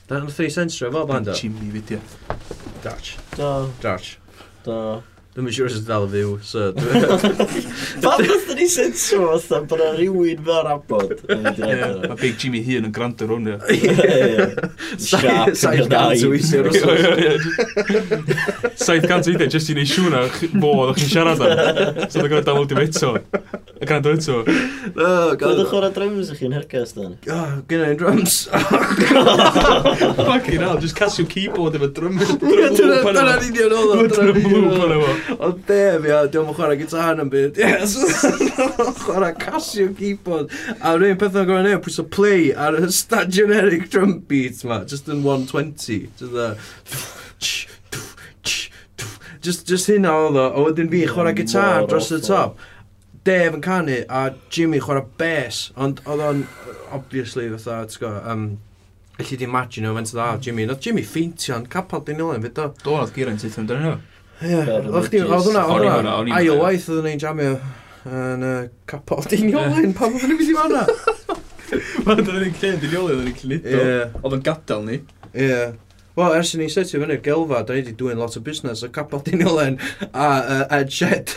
Nath 0.09 0.41
ei 0.41 0.49
sensor 0.55 0.95
fo, 0.97 1.05
band 1.13 1.29
o? 1.29 1.37
Big 1.37 1.45
Jimmy, 1.45 1.69
fideo. 1.77 2.01
Darch. 2.87 3.19
Do. 3.37 3.53
Darch. 3.85 4.15
Do. 4.65 4.81
Dwi'n 5.37 5.53
siŵr 5.53 5.69
sydd 5.69 5.85
dal 5.85 6.07
y 6.07 6.09
fyw, 6.15 6.31
so... 6.49 6.71
Fan 8.01 8.23
oedd 8.33 8.47
ni 8.57 8.65
sensor 8.73 9.35
fatha 9.35 9.59
bod 9.69 9.83
yna 9.85 9.91
rhywun 9.99 10.39
fel 10.47 10.63
rabod. 10.65 11.11
Mae 12.09 12.17
Big 12.23 12.39
Jimmy 12.41 12.63
hun 12.65 12.89
yn 12.89 12.95
gwrando 12.97 13.29
rhwng 13.29 13.45
ni. 13.45 13.53
Saith 15.07 15.91
gant 15.93 16.25
o 16.25 16.31
weithio. 16.33 16.65
Saith 18.81 19.05
gant 19.11 19.29
o 19.29 19.35
weithio, 19.35 19.51
jyst 19.53 19.75
i 19.75 19.77
neud 19.77 19.91
siŵr 19.93 20.09
na 20.15 20.23
fo 20.33 20.73
oedd 20.87 21.03
chi'n 21.03 21.13
siarad 21.13 21.45
am. 21.45 21.53
So 22.07 22.23
dwi'n 22.23 22.33
gwrando 22.33 22.57
am 22.57 22.65
dim 22.73 22.81
eto. 22.87 23.13
Y 23.77 23.85
gwrando 23.85 24.17
eto. 24.17 24.41
Gwyd 25.37 25.63
o'ch 25.67 25.77
o'r 25.77 25.91
drums 26.01 26.33
i 26.33 26.39
chi'n 26.41 26.57
hergas 26.57 26.97
dan? 26.97 27.13
Gynna 27.69 27.93
i'n 27.93 28.01
drums. 28.01 28.39
Fucking 30.25 30.65
hell, 30.65 30.81
just 30.81 30.97
casio 30.97 31.29
keyboard 31.29 31.77
efo 31.77 31.93
drum. 32.01 32.17
Dyna 32.25 32.73
drums. 32.73 33.13
Dyna'n 33.21 33.47
union 33.51 33.79
oedd 33.83 33.93
o. 33.93 34.09
Dyna'n 34.17 34.41
union 34.41 34.73
oedd 34.81 34.97
o. 34.97 35.26
Ond 35.35 35.63
def, 35.67 36.05
ia, 36.07 36.21
diolch 36.31 36.53
yn 36.53 36.57
chwarae 36.57 36.79
gitar 36.81 37.21
yn 37.23 37.31
byd. 37.33 37.59
Yes! 37.59 37.97
chwarae 39.03 39.33
Casio 39.41 39.89
keyboard. 39.97 40.53
A 40.79 40.95
rhywun 40.95 41.19
peth 41.21 41.39
o'n 41.41 41.49
gwneud 41.49 41.67
neud, 41.67 41.83
pwys 41.85 41.99
o 42.03 42.07
play 42.17 42.53
ar 42.53 42.79
y 42.79 42.91
sta 42.95 43.25
generic 43.27 43.89
drum 43.93 44.21
beat 44.31 44.63
ma, 44.69 44.83
just 44.89 45.11
yn 45.13 45.25
120. 45.27 46.11
Just 46.21 46.35
a... 46.35 46.49
Just, 49.47 49.67
just 49.71 49.91
hynna 49.91 50.11
oedd 50.11 50.39
o, 50.41 50.47
a 50.47 50.63
wedyn 50.67 50.91
fi 50.91 51.05
chwarae 51.11 51.35
gitar 51.39 51.87
dros 51.91 52.11
y 52.15 52.21
top. 52.25 52.59
Dave 53.27 53.59
yn 53.59 53.63
canu 53.63 54.01
a 54.11 54.29
Jimmy 54.55 54.81
chwarae 54.83 55.07
bass, 55.19 55.69
ond 55.79 56.03
oedd 56.07 56.25
o'n, 56.29 56.47
obviously, 56.95 57.49
fatha, 57.55 57.83
ti'n 57.91 58.03
go, 58.03 58.15
um, 58.27 58.49
Alli 59.17 59.37
di 59.37 59.45
imagine 59.49 59.89
o, 59.89 59.95
fent 59.97 60.11
dda, 60.13 60.27
Jimmy. 60.45 60.67
Nath 60.69 60.83
Jimmy 60.85 61.01
ffeintio'n 61.01 61.65
capal 61.73 62.03
dyn 62.05 62.19
nhw'n 62.21 62.43
fe 62.45 62.51
do. 62.59 62.67
Do, 62.83 62.99
nath 62.99 63.15
Geraint 63.17 63.47
eithaf 63.47 63.63
amdano 63.63 63.85
nhw. 63.87 64.16
Ie, 64.45 64.53
oedd 64.53 65.09
hwnna, 65.49 65.63
oedd 65.65 65.87
hwnna, 65.89 66.15
ail 66.37 66.59
waith 66.61 66.91
oedd 66.91 67.01
hwnna'n 67.01 67.23
jamio 67.23 67.55
yn 68.07 68.45
y 68.45 68.53
capol. 68.91 69.25
Di'n 69.31 69.49
iolyn, 69.53 69.95
pam 69.97 70.13
oedd 70.13 70.27
hwnna'n 70.27 70.39
mynd 70.43 70.53
i 70.53 70.59
fanna? 70.59 70.83
Mae'n 72.07 72.21
dod 72.23 72.45
yn 72.45 72.55
clyn, 72.59 72.77
di'n 72.83 72.95
iolyn 72.99 73.23
oedd 73.23 73.31
yn 73.33 73.37
cludo. 73.41 73.83
Oedd 74.21 74.37
yn 74.37 74.45
gadael 74.47 74.83
ni. 74.87 75.01
Ie. 75.33 75.65
Wel, 76.17 76.33
ers 76.39 76.55
i 76.57 76.61
ni 76.61 76.67
setio 76.73 77.01
fyny'r 77.03 77.21
gelfa, 77.25 77.59
da 77.69 77.75
ni 77.75 77.83
wedi 77.83 77.93
dwi'n 78.01 78.17
lot 78.21 78.37
o 78.39 78.41
busnes 78.45 78.81
o 78.87 78.89
capol 78.89 79.21
Diniolen 79.25 79.77
a 80.07 80.29
uh, 80.41 80.63
Ed 80.79 80.89
Shed. 80.93 81.35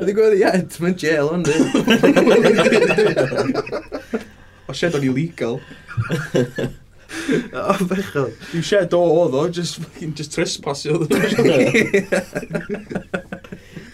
Ydy 0.00 0.14
gwedd 0.16 0.38
i 0.38 0.44
Ed, 0.48 0.78
mae'n 0.80 0.96
jail 1.00 1.28
ond. 1.34 1.50
O 4.66 4.74
Shed 4.74 4.96
o'n 4.98 5.04
illegal. 5.06 5.60
O, 7.56 7.74
bechod. 7.88 8.32
Dwi'n 8.50 8.64
shed 8.66 8.94
o 8.96 9.00
oedd 9.20 9.34
o, 9.36 9.42
just, 9.52 9.78
fucking, 9.82 10.14
just 10.18 10.34
trespassio 10.34 11.00
oedd 11.00 11.12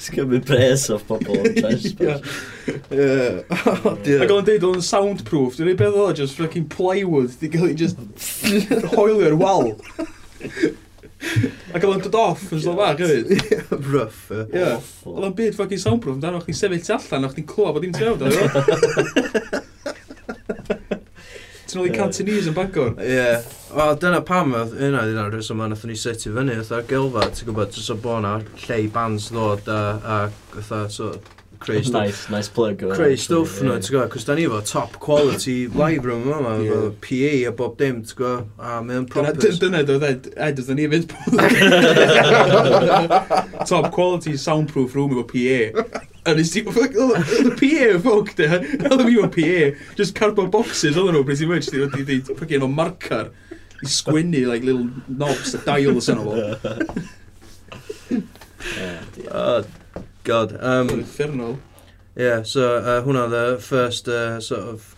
Just 0.03 0.12
cymryd 0.16 0.46
pres 0.48 0.88
off 0.90 1.05
pobl 1.07 1.37
yn 1.46 1.55
trespass. 1.61 2.22
Ac 2.90 4.25
oedd 4.27 4.37
o'n 4.37 4.46
deud 4.48 4.64
o'n 4.68 4.83
soundproof, 4.85 5.59
dwi'n 5.59 5.72
ei 5.75 5.79
beth 5.79 5.98
oedd 6.07 6.22
just 6.22 6.38
fucking 6.40 6.66
plywood, 6.72 7.33
di 7.40 7.51
gael 7.53 7.68
ei 7.70 7.77
just 7.79 8.01
hoelio'r 8.96 9.37
wal. 9.38 9.75
Ac 11.72 11.85
oedd 11.85 11.92
o'n 11.92 12.03
dod 12.09 12.18
off 12.18 12.48
yn 12.51 12.64
slo 12.64 12.75
fach 12.81 12.98
hefyd. 12.98 13.29
Rough. 13.92 14.25
Oedd 14.33 15.29
o'n 15.29 15.37
byd 15.38 15.55
fucking 15.59 15.81
soundproof, 15.83 16.18
dan 16.25 16.40
o'ch 16.40 16.48
chi'n 16.48 16.59
sefyll 16.64 16.96
allan, 16.98 17.29
o'ch 17.29 17.37
chi'n 17.38 17.51
clywed 17.53 17.77
bod 17.79 17.87
dim 17.87 17.94
tu 17.94 18.03
mewn. 18.09 19.68
Ti'n 21.72 21.80
ôl 21.80 21.88
i 21.88 21.92
Cantonese 21.94 22.50
yn 22.50 22.56
Bangor? 22.56 22.90
Ie. 23.00 23.06
Yeah. 23.08 23.44
Wel, 23.72 23.94
dyna 23.96 24.18
pam, 24.28 24.50
oedd 24.52 24.74
yna 24.76 25.06
ddyn 25.08 25.30
rhywbeth 25.30 25.48
yma 25.54 25.70
nath 25.72 25.87
ni 25.88 25.94
setio 25.96 26.35
fyny, 26.37 26.52
oedd 26.61 26.90
gylfa, 26.90 27.22
ti'n 27.32 27.48
gwybod, 27.48 27.70
dros 27.72 27.88
o 27.88 27.96
bo 27.96 28.18
na 28.20 28.35
lle 28.66 28.76
i 28.82 28.90
bands 28.92 29.30
ddod 29.32 29.70
a, 29.72 29.78
a 30.04 30.18
oedd 30.58 30.92
so, 30.92 31.08
creu 31.62 31.80
stwff. 31.80 31.96
Nice, 31.96 32.28
nice 32.35 32.52
plug. 32.52 32.85
Creu 32.92 33.16
stwff 33.16 33.62
nhw, 33.64 33.78
ti'n 33.80 33.94
gwybod, 33.94 34.12
cos 34.12 34.28
da 34.28 34.37
ni 34.37 34.44
efo 34.50 34.61
top 34.68 35.00
quality 35.00 35.56
live 35.72 36.04
room 36.04 36.28
yma, 36.28 36.58
efo 36.61 36.92
PA 37.08 37.32
a 37.48 37.56
bob 37.62 37.80
dim, 37.80 38.04
ti'n 38.04 38.20
gwybod, 38.20 38.52
a 38.61 38.76
mae'n 38.85 39.08
proper. 39.16 39.56
Dyna 39.64 39.80
dod 39.88 40.04
Ed, 40.11 40.28
Ed, 40.37 40.61
da 40.61 40.76
ni 40.76 40.92
fynd 40.92 41.08
Top 43.72 43.88
quality 43.96 44.37
soundproof 44.37 44.92
room 44.98 45.16
efo 45.16 45.24
PA. 45.32 46.04
And 46.24 46.38
it's 46.38 46.50
the, 46.50 46.62
the 46.62 47.56
PA 47.58 47.98
folk 47.98 48.35
de, 48.37 48.46
oedd 48.46 49.00
fi 49.08 49.16
o'n 49.18 49.32
PA, 49.35 49.94
just 49.98 50.14
cardboard 50.14 50.52
boxes 50.54 50.96
oedd 50.96 51.11
nhw, 51.16 51.24
pretty 51.26 51.48
much, 51.50 51.66
di, 51.72 51.82
di, 51.96 52.04
di, 52.06 52.20
ffocin 52.28 52.62
o 52.62 52.68
marcar 52.70 53.32
i 53.82 53.90
sgwynnu, 53.90 54.44
like 54.46 54.62
little 54.62 54.87
knobs, 55.08 55.56
a 55.58 55.64
dial 55.66 55.98
os 55.98 56.11
yna 56.12 56.22
fo. 56.22 57.02
Oh, 58.78 59.00
oh, 59.32 59.64
God. 60.22 60.56
Um, 60.62 60.88
Infernal. 60.90 61.58
Yeah, 62.14 62.42
so 62.42 62.76
uh, 62.76 63.02
hwnna 63.02 63.30
the 63.30 63.58
first 63.61 64.06
uh, 64.06 64.40
sort 64.40 64.61
of 64.61 64.94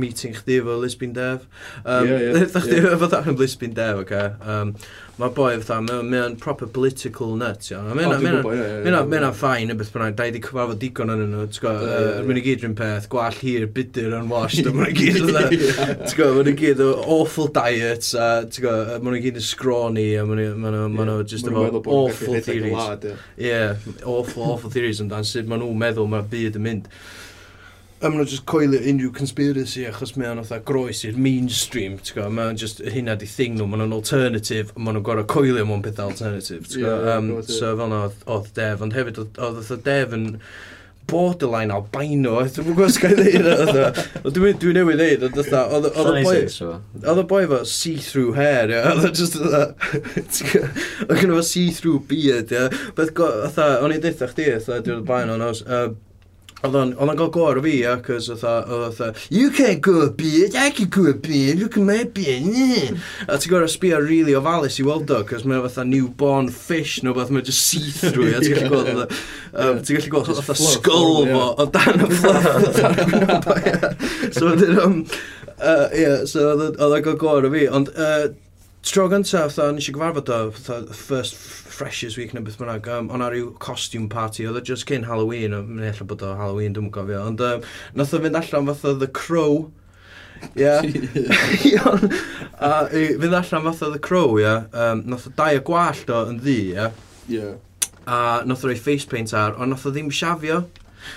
meeting 0.00 0.36
chdi 0.36 0.60
efo 0.60 0.78
Lisbon 0.82 1.16
Dev. 1.16 1.48
Um, 1.84 2.08
yeah, 2.08 2.18
yeah, 2.18 2.46
chdi 2.54 2.80
yeah. 2.80 2.92
efo 2.94 3.10
yn 3.22 3.40
Lisbon 3.40 3.74
Dev, 3.76 4.04
oce. 4.04 4.06
Okay? 4.06 4.52
Um, 4.56 4.76
Mae 5.16 5.32
boi 5.32 5.54
fatha, 5.62 5.78
mae 5.80 6.18
o'n 6.20 6.34
proper 6.36 6.68
political 6.68 7.30
nut, 7.40 7.70
ia. 7.70 7.78
Mae 7.96 8.04
o'n 8.04 9.30
ffain 9.32 9.72
y 9.72 9.76
beth 9.78 9.92
bynnag, 9.94 10.12
da 10.18 10.26
i 10.28 10.34
di 10.34 10.42
cyfarfod 10.44 10.76
digon 10.82 11.12
yn 11.14 11.22
nhw, 11.30 11.46
ti'n 11.48 11.62
gwybod, 11.62 12.18
mae'n 12.28 12.40
i 12.40 12.42
gyd 12.44 12.60
rhywun 12.60 12.74
peth, 12.76 13.06
gwall 13.14 13.38
hir, 13.40 13.64
bidyr, 13.78 14.12
unwashed, 14.18 14.68
mae'n 14.76 14.92
i 14.92 14.98
gyd, 14.98 15.22
ti'n 15.22 16.18
gwybod, 16.18 16.36
mae'n 16.36 16.52
i 16.52 16.56
gyd 16.60 16.84
o 16.84 16.90
awful 17.16 17.48
diets, 17.56 18.12
a 18.12 18.28
ti'n 18.44 18.66
gwybod, 18.66 19.06
mae'n 19.08 19.16
i 19.16 19.24
gyd 19.24 19.40
yn 19.40 19.48
scrawny, 19.48 20.08
a 20.20 20.28
mae'n 20.28 21.14
o 21.14 21.18
just 21.24 21.48
efo 21.48 21.80
awful 21.80 22.36
theories. 22.50 23.16
Ie, 23.40 23.56
awful, 24.04 24.50
awful 24.50 24.74
theories 24.74 25.00
amdan, 25.00 25.24
sut 25.24 25.48
maen 25.48 25.64
nhw'n 25.64 25.80
meddwl 25.80 26.12
mae'r 26.12 26.28
byd 26.36 26.60
yn 26.60 26.68
mynd 26.68 26.92
a 28.00 28.10
maen 28.10 28.18
nhw'n 28.20 28.28
just 28.28 28.44
coelio 28.50 28.80
unrhyw 28.90 29.10
conspiracy 29.16 29.86
achos 29.88 30.12
mae 30.20 30.28
o'n 30.28 30.42
otha 30.42 30.58
groes 30.68 31.00
i'r 31.08 31.16
mainstream, 31.16 31.96
ti'n 31.96 32.18
gwybod, 32.18 32.34
mae 32.36 32.50
o'n 32.52 32.60
just 32.60 32.82
hynna 32.92 33.16
di 33.16 33.28
thing 33.30 33.56
nhw, 33.56 33.64
maen 33.72 33.80
nhw'n 33.86 33.96
alternative, 33.96 34.74
maen 34.76 34.98
nhw'n 34.98 35.06
gorau 35.06 35.28
coelio 35.32 35.64
mewn 35.64 35.84
peth 35.84 36.02
alternative, 36.04 36.68
ti'n 36.68 36.84
gwybod, 36.84 37.06
yeah, 37.08 37.20
um, 37.22 37.30
so 37.48 37.72
fel 37.72 37.86
yna 37.88 38.02
oedd 38.36 38.50
Dev, 38.58 38.84
ond 38.84 38.96
hefyd 38.96 39.22
oedd 39.24 39.40
oedd 39.40 39.84
Dev 39.86 40.16
yn 40.18 40.26
borderline 41.08 41.72
albino, 41.72 42.36
dwi'n 42.52 42.68
gwybod 42.68 42.90
os 42.90 43.00
gael 43.00 43.22
oedd 43.24 43.72
ddeud, 43.72 44.00
dwi'n 44.36 44.60
dwi 44.60 44.76
newid 44.76 45.00
ei 45.00 45.16
ddeud, 45.22 45.40
oedd 45.40 45.88
y 45.88 45.92
boi, 45.96 46.38
oedd 47.00 47.22
y 47.22 47.28
boi 47.32 47.42
efo 47.46 47.62
see-through 47.72 48.36
hair, 48.36 48.76
oedd 48.92 49.08
e 49.08 49.12
just, 49.16 49.40
oedd 49.40 51.16
gynnu 51.16 51.38
fo 51.38 51.46
see-through 51.48 52.02
beard, 52.10 52.52
beth, 52.98 53.14
oedd 53.16 53.62
o'n 53.78 53.96
i 53.96 54.02
ddeitha 54.02 54.28
chdi, 54.34 54.50
oedd 54.58 54.84
dwi'n 54.84 55.06
blaen 55.08 55.32
o'n 55.32 55.48
os, 55.48 55.64
Oedd 56.64 56.72
o'n 56.72 57.10
gael 57.18 57.28
gwr 57.34 57.58
o 57.60 57.62
fi, 57.66 57.72
ia, 57.82 57.98
cos 58.00 58.30
oedd 58.32 58.42
oedd 58.72 59.18
You 59.28 59.50
can't 59.52 59.82
go 59.84 60.00
a 60.06 60.08
beard, 60.08 60.54
I 60.56 60.70
can 60.70 60.88
go 60.88 61.04
a 61.10 61.12
beard, 61.12 61.58
look 61.60 61.76
at 61.76 61.84
my 61.84 62.04
beard, 62.04 62.46
yeah. 62.48 62.96
A 63.28 63.36
ti'n 63.36 63.52
gwrdd 63.52 63.74
sbio 63.74 63.98
really 64.00 64.32
ofalus 64.38 64.78
i 64.80 64.86
weld 64.86 65.12
o, 65.12 65.20
cos 65.28 65.44
mae 65.44 65.60
fatha 65.66 65.84
newborn 65.84 66.48
fish 66.48 67.02
no, 67.04 67.12
beth, 67.16 67.28
mae'n 67.28 67.44
just 67.44 67.68
see-through, 67.68 68.30
ia, 68.32 68.40
ti'n 68.40 68.56
gallu 68.56 68.72
gweld, 68.72 69.12
ti'n 69.84 70.00
gallu 70.00 70.14
gweld 70.14 70.32
fatha 70.40 70.56
skull 70.62 71.28
fo, 71.28 71.44
o 71.60 71.68
dan 71.76 72.06
y 72.06 72.10
fluff, 72.22 72.48
o 72.56 72.72
So, 74.32 74.48
oedd 74.54 74.64
o'n, 74.80 74.98
ia, 75.60 76.16
um, 76.22 76.26
so 76.32 76.48
oedd 76.54 76.80
o'n 76.88 77.04
gael 77.04 77.20
gwr 77.20 77.50
o 77.50 77.52
fi, 77.52 77.68
ond 77.68 77.92
Tro 78.86 79.08
gyntaf, 79.10 79.50
fatha, 79.50 79.72
nes 79.74 79.88
i 79.90 79.92
gyfarfod 79.92 80.28
o, 80.30 80.36
fatha, 80.54 80.94
first 80.94 81.34
freshers 81.34 82.14
week 82.16 82.30
neu 82.36 82.44
beth 82.46 82.54
bynnag, 82.60 82.86
um, 82.94 83.08
ond 83.10 83.24
ar 83.24 83.34
ryw 83.34 83.48
costume 83.62 84.06
party, 84.12 84.44
oedd 84.46 84.60
o 84.60 84.62
just 84.68 84.86
cyn 84.86 85.08
Halloween, 85.08 85.56
o, 85.56 85.58
mynd 85.66 85.88
eich 85.88 85.98
bod 86.06 86.22
o 86.22 86.30
Halloween, 86.38 86.76
dwi'n 86.76 86.92
gofio, 86.94 87.24
ond 87.26 87.42
um, 87.42 87.66
nath 87.98 88.14
o 88.14 88.20
fynd 88.22 88.38
allan 88.38 88.70
fatha 88.70 88.92
The 89.00 89.08
Crow, 89.18 89.72
ia, 90.54 90.76
yeah. 91.66 92.06
a 92.68 92.70
fynd 92.94 93.34
allan 93.40 93.66
fatha 93.66 93.90
The 93.96 94.02
Crow, 94.06 94.38
ia, 94.38 94.54
yeah. 94.54 94.92
um, 94.92 95.02
nath 95.10 95.26
o 95.26 95.34
dau 95.42 95.58
o 95.58 95.66
gwallt 95.66 96.14
o 96.14 96.22
yn 96.30 96.38
ddi, 96.44 96.58
ia, 96.76 96.88
yeah. 97.26 97.56
yeah. 97.58 97.92
a 98.06 98.20
nath 98.46 98.62
o 98.62 98.70
roi 98.70 98.78
face 98.78 99.10
paint 99.10 99.34
ar, 99.34 99.58
ond 99.58 99.74
nath 99.74 99.90
o 99.90 99.94
ddim 99.96 100.14
siafio, 100.14 100.62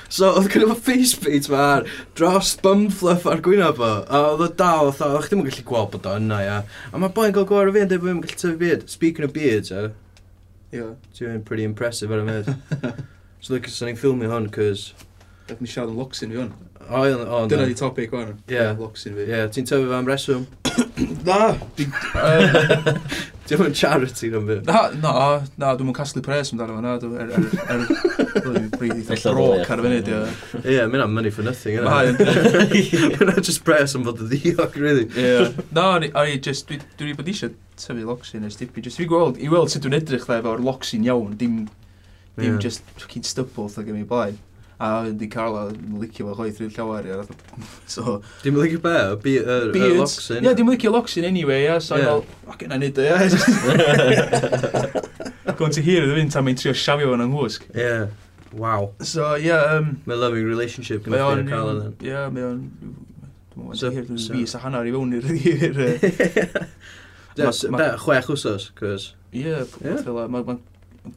So, 0.07 0.31
oedd 0.39 0.49
gen 0.53 0.65
i 0.65 0.75
face 0.75 1.17
paint 1.21 1.49
ma 1.51 1.63
ar 1.75 1.87
dros 2.17 2.55
bum 2.63 2.87
fluff 2.93 3.27
ar 3.29 3.43
gwynaf 3.45 3.81
o. 3.81 3.91
A 4.05 4.21
oedd 4.31 4.45
o 4.45 4.49
dal, 4.61 4.91
oedd 4.91 5.03
o'ch 5.07 5.29
ddim 5.29 5.43
yn 5.43 5.49
gallu 5.49 5.65
gweld 5.71 5.91
bod 5.95 6.09
o 6.09 6.15
yna, 6.19 6.39
ia. 6.45 6.59
A 6.91 7.01
mae 7.01 7.13
boi'n 7.15 7.35
gael 7.35 7.47
gwar 7.49 7.69
o 7.69 7.75
fi 7.75 7.83
yn 7.85 7.91
dweud 7.91 8.05
bod 8.05 8.11
fi'n 8.13 8.23
gallu 8.25 8.39
tyfu 8.43 8.55
beard 8.63 8.87
Speaking 8.89 9.27
of 9.27 9.35
beards, 9.35 9.73
ia. 9.73 9.91
Ie 10.75 10.87
Ti'n 11.17 11.43
pretty 11.45 11.65
impressive 11.65 12.13
ar 12.13 12.23
y 12.23 12.27
med. 12.27 12.49
so, 13.41 13.53
look, 13.53 13.69
sa'n 13.73 13.93
i'n 13.93 13.99
ffilmio 13.99 14.31
hwn, 14.33 14.49
cos... 14.53 14.91
Dach 15.49 15.61
ni 15.63 15.69
siarad 15.69 15.93
yn 15.93 15.97
locsyn 15.97 16.33
fi 16.33 16.43
hwn. 16.43 16.51
O, 16.89 17.03
o, 17.05 17.43
Dyna 17.49 17.65
di 17.69 17.77
topic 17.77 18.13
hwn. 18.13 18.35
Ie. 18.49 18.65
Locsyn 18.77 19.17
fi. 19.17 19.29
Ie, 19.29 19.45
ti'n 19.53 19.69
tyfu 19.69 19.89
fe 19.89 19.97
am 19.97 20.09
reswm? 20.09 20.45
Na. 21.25 21.53
Diolch 23.47 23.59
mynd 23.63 23.77
charity 23.77 24.29
nhw'n 24.31 24.47
byd. 24.47 24.67
Na, 24.67 24.81
na, 25.01 25.13
na, 25.59 25.71
dwi'n 25.77 25.89
mwyn 25.89 25.97
casglu 25.97 26.23
pres 26.25 26.51
amdano 26.53 26.75
fo, 26.77 26.83
na, 26.83 26.95
dwi'n 27.01 27.15
er, 27.23 27.29
er, 27.35 27.45
er, 27.75 28.67
bryd 28.75 28.97
eitha 28.97 29.33
broc 29.33 29.71
ar 29.71 29.81
y 29.81 29.85
funud, 29.85 30.11
ie. 30.11 30.19
Ie, 30.63 30.77
mae'n 30.91 31.05
am 31.05 31.15
money 31.15 31.33
for 31.33 31.47
nothing, 31.47 31.79
ie. 31.79 31.85
Mae'n 31.85 33.43
just 33.47 33.63
pres 33.67 33.95
am 33.97 34.05
fod 34.07 34.23
y 34.25 34.29
ddiog, 34.33 34.77
really. 34.81 35.07
Ie. 35.13 35.49
Na, 35.75 35.91
a 35.99 36.25
i 36.27 36.37
just, 36.49 36.69
dwi'n 36.99 37.17
bod 37.19 37.31
eisiau 37.31 37.55
tyfu 37.79 38.05
loxin 38.07 38.47
ers 38.47 38.59
dipi, 38.59 38.83
just 38.85 38.99
fi 38.99 39.07
gweld, 39.09 39.39
i 39.39 39.51
weld 39.51 39.71
sut 39.73 39.85
dwi'n 39.85 39.97
edrych 40.01 40.27
dda 40.27 40.41
efo'r 40.43 40.63
loxin 40.65 41.07
iawn, 41.07 41.37
dim, 41.39 41.63
dim 42.39 42.59
just 42.63 42.85
fucking 42.99 43.27
stubble, 43.27 43.69
thag 43.71 43.89
gen 43.89 44.03
i 44.03 44.07
blaen. 44.07 44.37
A 44.79 45.09
di 45.11 45.27
Carla 45.27 45.65
licio 45.99 46.25
fo 46.29 46.35
chwaith 46.37 46.59
rhywun 46.61 46.75
llawer. 46.75 47.05
Ia. 47.05 47.23
So, 47.93 48.21
dim 48.43 48.55
yn 48.55 48.63
licio 48.63 48.79
be? 48.79 48.95
Y 49.27 49.39
uh, 49.43 49.73
Loxin? 49.99 50.39
Ie, 50.39 50.45
yeah, 50.47 50.55
dim 50.55 50.69
licio 50.71 50.91
Loxin 50.93 51.25
anyway. 51.27 51.65
Ia. 51.65 51.81
So, 51.81 51.97
yeah. 51.97 52.05
fel, 52.05 52.23
o, 52.47 52.55
gen 52.61 52.71
i 52.71 52.79
nid 52.79 52.99
o. 53.03 53.03
Gwnt 55.59 55.81
i 55.81 55.83
hir 55.83 56.05
ydw 56.05 56.15
fynd 56.15 56.31
tam 56.31 56.47
i'n 56.47 56.59
trio 56.61 56.71
siafio 56.71 57.11
fo'n 57.11 57.25
ynghwsg. 57.27 57.67
Ie. 57.73 57.83
Yeah. 57.83 58.07
Wow. 58.53 58.93
So, 59.03 59.35
ie... 59.35 59.49
Yeah, 59.49 59.75
um, 59.77 60.01
mae 60.07 60.15
loving 60.15 60.47
relationship 60.47 61.03
gyda 61.03 61.19
chdi 61.27 61.43
a 61.43 61.49
Carla 61.49 61.75
then. 61.81 61.93
Ie, 61.99 62.07
yeah, 62.13 62.31
mae 62.33 62.47
o'n... 62.47 62.63
So, 63.75 63.91
meddwl, 63.91 64.15
so. 64.15 64.33
Fi 64.33 64.45
sa 64.47 64.63
hanner 64.63 64.87
i 64.87 64.95
fewn 64.95 65.11
i'r... 65.19 65.27
i'r 65.35 65.79
uh, 65.83 65.91
chwech 68.05 68.31
wsos, 68.31 68.71
cos... 68.79 69.11
Ie, 69.35 69.43
yeah, 69.43 69.67
yeah. 69.83 70.27
mae 70.31 70.57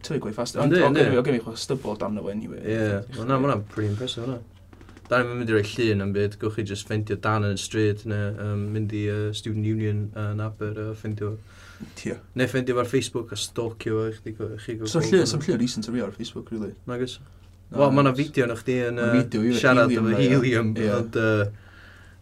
tyfu 0.01 0.21
gwaith 0.25 0.39
fast. 0.39 0.57
Ond 0.61 0.75
o'n 0.79 0.99
i 0.99 1.43
chwa 1.43 1.55
stybol 1.59 1.99
dan 2.01 2.17
nhw 2.17 2.31
anyway. 2.33 2.63
Ie, 2.65 3.25
na, 3.29 3.39
mae'n 3.43 3.65
pretty 3.73 3.93
impressive 3.93 4.25
hwnna. 4.27 4.41
Da 5.09 5.19
ni'n 5.21 5.43
mynd 5.43 5.51
i 5.51 5.57
roi 5.57 5.65
llun 5.67 6.05
am 6.07 6.13
byd, 6.15 6.39
gwch 6.41 6.57
chi 6.57 6.65
just 6.71 6.89
fendio 6.89 7.19
dan 7.21 7.45
yn 7.45 7.59
y 7.59 7.61
stryd, 7.61 8.07
neu 8.09 8.31
um, 8.41 8.63
mynd 8.73 8.95
i 8.97 9.03
uh, 9.13 9.27
Student 9.37 9.69
Union 9.69 10.07
uh, 10.15 10.31
yn 10.33 10.41
Aber 10.45 10.79
a 10.79 10.87
uh, 10.93 10.97
fendio... 10.97 11.35
Tio. 11.99 12.17
Neu 12.39 12.49
fendio 12.49 12.79
ar 12.81 12.89
Facebook 12.89 13.35
a 13.35 13.37
stalkio 13.37 13.99
fo, 13.99 14.07
chdi 14.21 14.37
go... 14.39 14.53
So 14.89 15.03
llun, 15.05 15.27
sam 15.29 15.43
llun 15.45 15.61
recent 15.61 15.91
ar 15.91 15.99
ar 16.07 16.15
Facebook, 16.17 16.49
really. 16.55 16.73
Na 16.89 16.97
gys. 17.03 17.19
Wel, 17.73 17.93
mae 17.93 18.07
yna 18.07 18.15
fideo 18.17 18.47
yn 18.49 18.57
chdi 18.63 18.79
yn 18.87 19.03
uh, 19.03 19.21
siarad 19.59 19.93
efo 19.93 20.17
helium, 20.17 20.73
ond... 20.97 21.21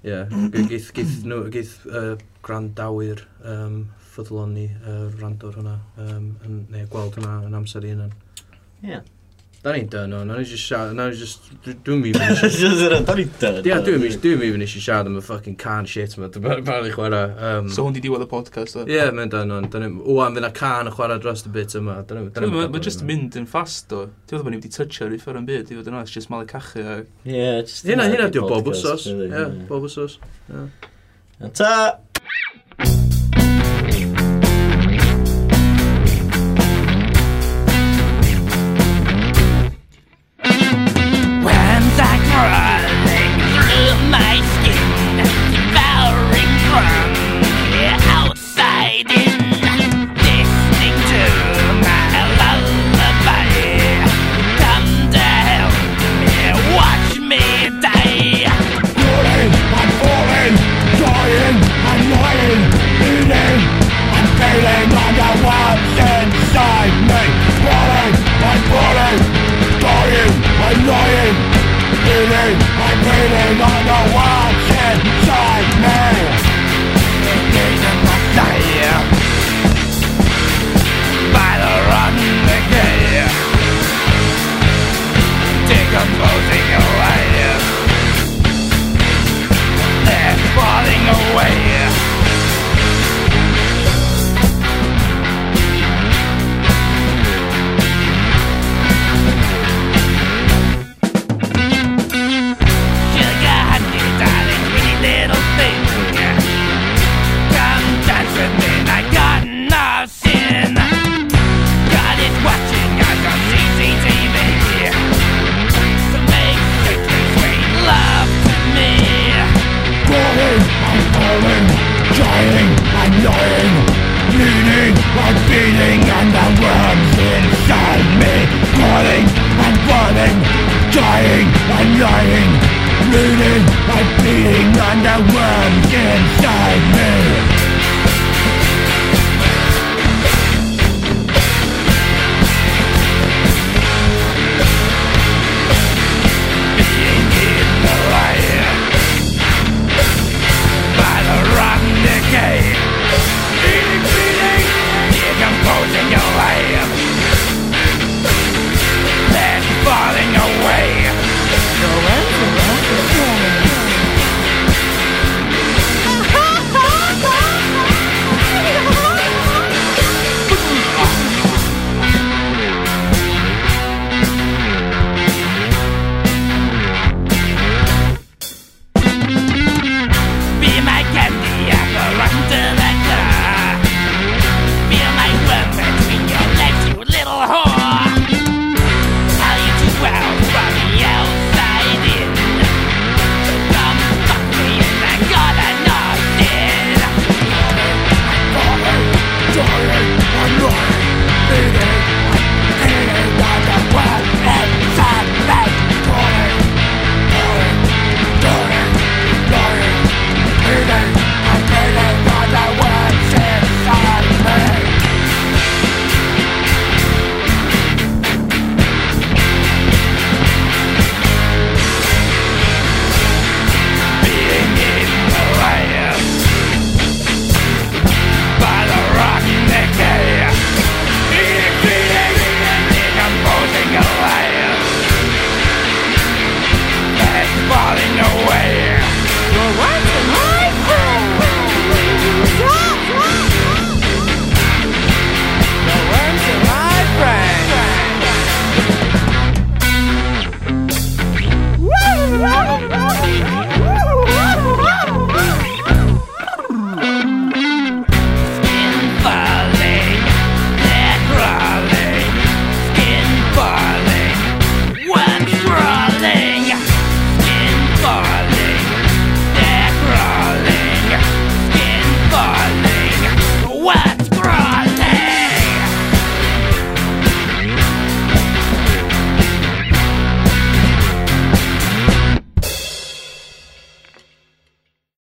Ie, 0.01 0.17
geith, 0.65 0.91
geith, 0.97 1.17
geith 1.53 1.75
uh, 1.93 2.15
grandawyr 2.41 3.21
um, 3.45 3.83
ffyddlon 4.21 4.53
ni 4.57 4.67
uh, 4.85 5.07
rand 5.21 5.49
o'r 5.49 5.57
hwnna, 5.61 5.79
um, 6.05 6.29
yn, 6.47 6.61
neu 6.71 6.91
gweld 6.93 7.17
hwnna 7.19 7.41
yn 7.49 7.57
amser 7.63 7.89
un 7.89 8.05
yn. 8.09 8.13
Ie. 8.85 9.01
Da 9.61 9.75
ni'n 9.75 9.91
dyn 9.93 10.15
o'n, 10.17 10.31
o'n 10.33 10.39
i 10.41 10.45
just 10.49 10.65
siarad, 10.65 10.95
o'n 10.97 11.11
i 11.13 11.17
just, 11.21 11.51
dwi'n 11.85 11.99
mi 12.01 12.15
fynd 12.15 12.39
eisiau... 12.47 12.95
Da 13.05 13.13
ni'n 13.19 13.33
dyn? 13.43 13.59
Ie, 13.61 13.75
dwi'n 13.85 14.01
mi 14.01 14.09
fynd 14.55 14.65
eisiau 14.65 14.85
siarad 14.87 15.11
am 15.11 15.19
y 15.21 15.25
fucking 15.27 15.59
can 15.61 15.85
shit 15.85 16.15
ma, 16.17 16.31
dwi'n 16.33 16.65
barod 16.65 16.89
i 16.89 16.95
chwarae. 16.95 17.35
Um, 17.45 17.69
so 17.69 17.85
hwn 17.85 17.93
di 17.93 18.01
diwedd 18.07 18.25
y 18.25 18.29
podcast 18.31 18.79
o? 18.81 18.87
Ie, 18.89 19.03
mae'n 19.13 19.35
dyn 19.35 19.53
o'n, 19.59 19.69
wwan 20.07 20.33
fydd 20.33 20.47
na 20.47 20.53
can 20.57 20.89
y 20.89 20.95
chwarae 20.97 21.21
dros 21.21 21.45
y 21.45 21.53
bit 21.53 21.77
yma. 21.77 21.99
Mae'n 22.09 22.81
just 22.89 23.05
mynd 23.05 23.37
yn 23.37 23.45
fast 23.53 23.93
o, 23.93 24.07
ti'n 24.25 24.41
fawr 24.41 24.49
bod 24.49 24.57
ni 24.57 24.63
wedi 24.63 24.73
tytio 24.73 25.11
rhyw 25.11 25.21
ffordd 25.21 25.43
yn 25.43 25.53
byd, 25.53 25.69
i 25.69 25.81
fod 25.83 25.93
yn 25.93 26.01
oes, 26.01 26.17
just 26.17 26.33
malu 26.33 26.49
cachu 26.49 26.81
a... 26.81 27.01
Ie, 27.29 27.49
just... 27.61 27.85
Hynna, 27.85 28.09
hynna 28.09 28.33
diw 28.33 28.49
bob 28.49 28.73
wsos, 28.73 29.11
ie, 29.13 29.45
bob 29.69 29.85
wsos. 29.91 30.17
Ta! 31.53 31.75